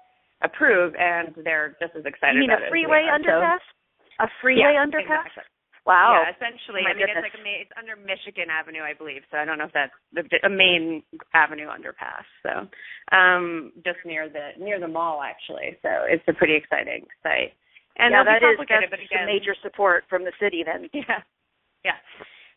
approve, 0.42 0.96
and 0.96 1.36
they're 1.44 1.76
just 1.84 1.94
as 2.00 2.08
excited. 2.08 2.40
You 2.40 2.48
mean 2.48 2.56
a 2.56 2.72
freeway 2.72 3.06
underpass? 3.12 3.60
So, 3.60 3.81
a 4.22 4.28
freeway 4.42 4.78
yeah, 4.78 4.86
underpass? 4.86 5.26
Exactly. 5.26 5.50
Wow. 5.86 6.22
Yeah, 6.22 6.30
essentially. 6.30 6.86
Oh 6.86 6.90
I 6.90 6.94
mean, 6.94 7.10
goodness. 7.10 7.26
it's 7.26 7.34
like 7.34 7.42
a 7.42 7.62
it's 7.66 7.74
under 7.74 7.98
Michigan 7.98 8.54
Avenue, 8.54 8.86
I 8.86 8.94
believe. 8.94 9.26
So 9.34 9.42
I 9.42 9.46
don't 9.46 9.58
know 9.58 9.66
if 9.66 9.74
that's 9.74 9.98
the, 10.14 10.22
a 10.46 10.50
main 10.50 11.02
avenue 11.34 11.74
underpass. 11.74 12.26
So 12.46 12.70
um 13.10 13.74
just 13.82 13.98
near 14.06 14.30
the 14.30 14.54
near 14.62 14.80
the 14.80 14.88
mall 14.88 15.26
actually. 15.26 15.74
So 15.82 15.90
it's 16.06 16.24
a 16.30 16.38
pretty 16.38 16.54
exciting 16.54 17.10
site. 17.26 17.58
And 17.98 18.14
yeah, 18.14 18.24
that 18.24 18.46
is 18.46 18.62
that's 18.62 18.94
but 18.94 19.02
again, 19.02 19.26
major 19.26 19.58
support 19.66 20.06
from 20.08 20.24
the 20.24 20.34
city 20.40 20.62
then. 20.62 20.88
Yeah. 20.94 21.26
Yeah. 21.82 21.98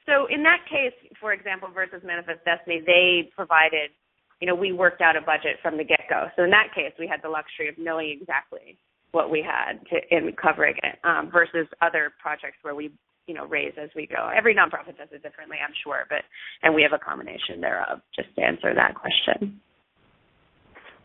So 0.05 0.29
in 0.29 0.45
that 0.45 0.69
case, 0.69 0.93
for 1.17 1.33
example, 1.33 1.73
versus 1.73 2.05
Manifest 2.05 2.45
Destiny, 2.45 2.85
they 2.85 3.33
provided, 3.35 3.89
you 4.37 4.47
know, 4.47 4.55
we 4.55 4.71
worked 4.71 5.01
out 5.01 5.17
a 5.17 5.25
budget 5.25 5.57
from 5.63 5.79
the 5.79 5.85
get 5.85 6.05
go. 6.11 6.29
So 6.37 6.45
in 6.45 6.51
that 6.51 6.77
case, 6.77 6.93
we 7.01 7.09
had 7.09 7.25
the 7.25 7.33
luxury 7.33 7.73
of 7.73 7.81
knowing 7.81 8.13
exactly 8.21 8.77
what 9.15 9.31
we 9.31 9.43
had 9.43 9.79
to 9.91 9.97
in 10.11 10.33
covering 10.35 10.75
it 10.83 10.99
um, 11.05 11.31
versus 11.33 11.67
other 11.81 12.13
projects 12.21 12.59
where 12.63 12.75
we 12.75 12.93
you 13.27 13.35
know 13.35 13.47
raise 13.47 13.73
as 13.81 13.91
we 13.95 14.07
go. 14.07 14.31
Every 14.37 14.55
nonprofit 14.55 14.99
does 14.99 15.09
it 15.13 15.23
differently, 15.23 15.57
I'm 15.65 15.75
sure, 15.83 16.05
but 16.11 16.23
and 16.63 16.75
we 16.75 16.83
have 16.83 16.93
a 16.93 16.99
combination 16.99 17.61
thereof. 17.61 18.01
Just 18.15 18.35
to 18.37 18.43
answer 18.43 18.75
that 18.75 18.95
question. 18.95 19.61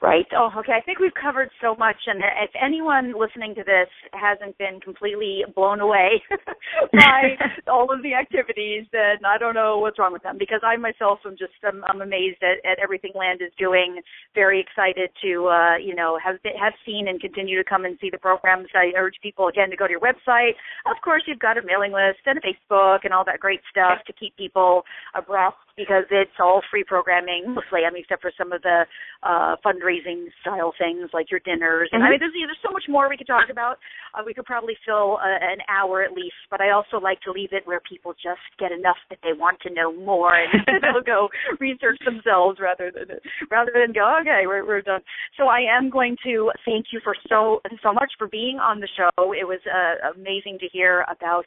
Right. 0.02 0.26
Oh, 0.32 0.50
okay. 0.58 0.72
I 0.72 0.82
think 0.82 1.00
we've 1.00 1.14
covered 1.14 1.50
so 1.62 1.76
much, 1.76 1.98
and 2.08 2.24
if 2.42 2.52
anyone 2.56 3.14
listening 3.20 3.54
to 3.56 3.64
this 3.66 3.92
hasn't 4.14 4.58
been 4.58 4.80
completely 4.80 5.44
blown 5.54 5.82
away 5.82 6.24
by 6.94 7.36
all 7.68 7.92
of 7.92 8.02
the 8.02 8.14
activities, 8.14 8.86
then 8.94 9.20
I 9.28 9.38
don't 9.38 9.56
know 9.56 9.80
what's 9.80 10.00
wrong 10.00 10.14
with 10.14 10.24
them. 10.24 10.38
Because 10.40 10.62
I 10.64 10.78
myself 10.78 11.20
am 11.26 11.36
just 11.38 11.52
I'm, 11.68 11.84
I'm 11.84 12.02
amazed 12.02 12.40
at, 12.42 12.64
at 12.64 12.80
everything 12.80 13.12
Land 13.14 13.42
is 13.42 13.52
doing. 13.60 14.00
Very 14.34 14.62
excited 14.62 15.10
to 15.22 15.48
uh, 15.52 15.76
you 15.76 15.96
know 15.96 16.18
have 16.24 16.40
have 16.58 16.74
seen 16.86 17.10
and 17.10 17.20
continue 17.20 17.62
to 17.62 17.68
come 17.68 17.84
and 17.84 17.98
see 18.00 18.10
the 18.10 18.20
programs. 18.20 18.68
I 18.74 18.96
urge 18.98 19.16
people 19.22 19.50
again 19.50 19.70
to 19.70 19.76
go 19.76 19.86
to 19.86 19.92
your 19.92 20.00
website. 20.00 20.56
Of 20.88 20.96
course, 21.04 21.24
you've 21.28 21.40
got 21.40 21.58
a 21.58 21.62
mailing 21.62 21.92
list 21.92 22.24
and 22.26 22.40
a 22.40 22.42
Facebook 22.48 23.00
and 23.04 23.14
all 23.14 23.26
that 23.26 23.42
great 23.42 23.62
stuff 23.70 24.00
to 24.08 24.14
keep 24.14 24.38
people 24.38 24.84
abreast 25.14 25.58
because 25.80 26.04
it's 26.12 26.36
all 26.44 26.60
free 26.68 26.84
programming 26.84 27.56
mostly. 27.56 27.88
I 27.88 27.92
mean, 27.92 28.04
except 28.04 28.22
for 28.22 28.36
some 28.36 28.52
of 28.52 28.62
the 28.62 28.84
uh, 29.24 29.56
fundraising 29.64 30.28
style 30.44 30.76
things 30.76 31.10
like 31.16 31.32
your 31.32 31.40
dinners. 31.48 31.88
And 31.96 32.04
mm-hmm. 32.04 32.08
I 32.08 32.12
mean, 32.12 32.20
there's, 32.20 32.36
there's 32.36 32.60
so 32.60 32.72
much 32.76 32.84
more 32.92 33.08
we 33.08 33.16
could 33.16 33.32
talk 33.32 33.48
about. 33.48 33.80
Uh, 34.12 34.28
we 34.28 34.34
could 34.34 34.44
probably 34.44 34.76
fill 34.84 35.18
uh, 35.24 35.40
an 35.40 35.64
hour 35.72 36.04
at 36.04 36.12
least, 36.12 36.36
but 36.52 36.60
I 36.60 36.72
also 36.76 37.00
like 37.00 37.22
to 37.24 37.32
leave 37.32 37.56
it 37.56 37.64
where 37.64 37.80
people 37.88 38.12
just 38.20 38.44
get 38.60 38.76
enough 38.76 39.00
that 39.10 39.20
they 39.24 39.32
want 39.32 39.60
to 39.64 39.74
know 39.74 39.96
more 39.96 40.36
and 40.36 40.60
they'll 40.84 41.06
go 41.06 41.30
research 41.60 41.98
themselves 42.04 42.60
rather 42.60 42.92
than 42.92 43.18
rather 43.50 43.72
than 43.72 43.94
go, 43.94 44.04
okay, 44.22 44.44
we're 44.46 44.68
we're 44.68 44.82
done. 44.82 45.02
So 45.38 45.48
I 45.48 45.64
am 45.64 45.90
going 45.90 46.18
to 46.26 46.52
thank 46.66 46.92
you 46.92 47.00
for 47.04 47.16
so 47.30 47.62
so 47.82 47.94
much 47.94 48.12
for 48.18 48.28
being 48.28 48.58
on 48.60 48.80
the 48.80 48.90
show. 48.98 49.32
It 49.32 49.48
was 49.48 49.60
uh, 49.64 50.12
amazing 50.12 50.60
to 50.60 50.68
hear 50.72 51.06
about 51.10 51.46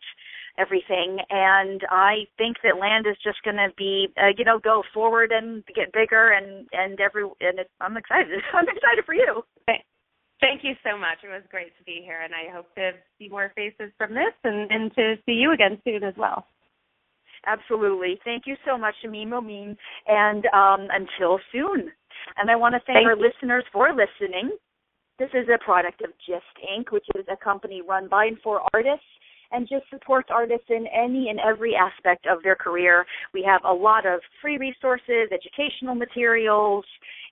everything. 0.58 1.18
And 1.30 1.80
I 1.90 2.26
think 2.38 2.58
that 2.62 2.80
land 2.80 3.06
is 3.06 3.16
just 3.22 3.42
going 3.42 3.56
to 3.56 3.68
be, 3.76 4.08
uh, 4.16 4.32
you 4.36 4.44
know, 4.44 4.58
go 4.58 4.82
forward 4.92 5.32
and 5.32 5.64
get 5.74 5.92
bigger. 5.92 6.32
And 6.32 6.66
and 6.72 7.00
every 7.00 7.24
and 7.40 7.58
it, 7.58 7.70
I'm 7.80 7.96
excited. 7.96 8.28
I'm 8.52 8.68
excited 8.68 9.04
for 9.04 9.14
you. 9.14 9.42
Thank 10.42 10.64
you 10.64 10.74
so 10.82 10.98
much. 10.98 11.22
It 11.22 11.28
was 11.28 11.46
great 11.50 11.70
to 11.78 11.84
be 11.84 12.02
here, 12.02 12.20
and 12.20 12.34
I 12.34 12.52
hope 12.52 12.66
to 12.74 12.90
see 13.16 13.28
more 13.28 13.52
faces 13.54 13.94
from 13.96 14.10
this 14.10 14.34
and, 14.42 14.68
and 14.72 14.92
to 14.96 15.14
see 15.24 15.38
you 15.38 15.52
again 15.52 15.78
soon 15.84 16.02
as 16.02 16.14
well. 16.18 16.44
Absolutely. 17.46 18.18
Thank 18.24 18.44
you 18.46 18.56
so 18.66 18.76
much, 18.76 18.94
Shamim 19.04 19.28
Momin. 19.28 19.76
And 20.08 20.44
um, 20.46 20.88
until 20.90 21.38
soon. 21.52 21.92
And 22.36 22.50
I 22.50 22.56
want 22.56 22.74
to 22.74 22.80
thank, 22.86 22.98
thank 22.98 23.06
our 23.06 23.16
you. 23.16 23.22
listeners 23.22 23.64
for 23.72 23.90
listening. 23.90 24.50
This 25.18 25.30
is 25.30 25.46
a 25.46 25.62
product 25.62 26.02
of 26.02 26.10
GYST 26.26 26.58
Inc., 26.76 26.90
which 26.90 27.06
is 27.14 27.24
a 27.30 27.36
company 27.36 27.80
run 27.80 28.08
by 28.08 28.26
and 28.26 28.38
for 28.42 28.62
artists 28.74 29.06
and 29.52 29.68
just 29.68 29.84
supports 29.90 30.28
artists 30.32 30.66
in 30.68 30.86
any 30.86 31.28
and 31.28 31.38
every 31.40 31.74
aspect 31.74 32.26
of 32.26 32.42
their 32.42 32.56
career. 32.56 33.04
We 33.32 33.42
have 33.46 33.62
a 33.64 33.72
lot 33.72 34.06
of 34.06 34.20
free 34.40 34.58
resources, 34.58 35.30
educational 35.32 35.94
materials, 35.94 36.84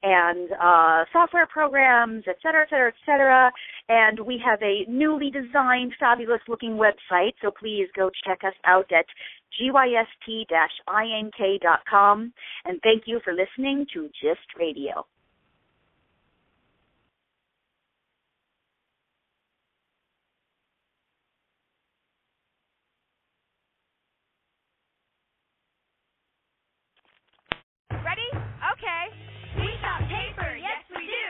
and 0.02 0.50
uh, 0.52 1.04
software 1.12 1.46
programs, 1.46 2.24
et 2.26 2.36
cetera, 2.42 2.62
et 2.62 2.70
cetera, 2.70 2.88
et 2.88 2.94
cetera. 3.04 3.52
And 3.88 4.20
we 4.20 4.40
have 4.44 4.62
a 4.62 4.84
newly 4.88 5.30
designed, 5.30 5.92
fabulous 6.00 6.40
looking 6.48 6.78
website, 6.78 7.32
so 7.42 7.50
please 7.50 7.88
go 7.96 8.10
check 8.26 8.40
us 8.46 8.54
out 8.64 8.90
at 8.92 9.04
gyst-ink.com. 9.60 9.92
And 12.64 12.80
thank 12.82 13.02
you 13.06 13.20
for 13.24 13.32
listening 13.32 13.86
to 13.94 14.08
GYST 14.22 14.58
Radio. 14.58 15.06
okay? 28.80 29.12
We 29.60 29.68
got 29.84 30.00
paper, 30.08 30.56
yes 30.56 30.80
we 30.88 31.04
do. 31.04 31.28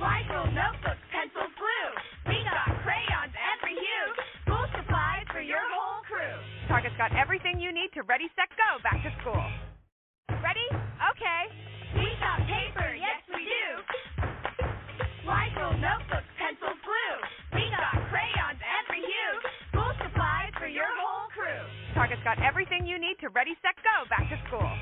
Weigel 0.00 0.48
notebooks, 0.56 1.04
pencils, 1.12 1.52
glue. 1.60 1.90
We 2.32 2.40
got 2.48 2.64
crayons 2.80 3.34
every 3.36 3.76
hue. 3.76 4.06
School 4.48 4.66
supplies 4.72 5.28
for 5.28 5.44
your 5.44 5.60
whole 5.68 6.00
crew. 6.08 6.36
Target's 6.66 6.96
got 6.96 7.12
everything 7.12 7.60
you 7.60 7.76
need 7.76 7.92
to 7.92 8.02
ready, 8.08 8.26
set, 8.32 8.48
go 8.56 8.80
back 8.80 9.04
to 9.04 9.12
school. 9.20 9.44
Ready? 10.40 10.64
Okay. 11.12 11.42
We 12.00 12.08
got 12.24 12.40
paper, 12.48 12.96
yes 12.96 13.20
we 13.28 13.44
do. 13.44 13.68
Weigel 15.28 15.76
notebooks, 15.76 16.30
pencils, 16.40 16.80
glue. 16.82 17.16
We 17.52 17.68
got 17.68 18.00
crayons 18.08 18.60
every 18.64 19.04
hue. 19.04 19.32
School 19.76 19.92
supplies 20.00 20.56
for 20.56 20.66
your 20.66 20.88
whole 20.96 21.28
crew. 21.36 21.62
Target's 21.94 22.24
got 22.24 22.40
everything 22.40 22.88
you 22.88 22.96
need 22.96 23.20
to 23.20 23.28
ready, 23.28 23.52
set, 23.60 23.76
go 23.84 24.08
back 24.08 24.24
to 24.32 24.40
school. 24.48 24.72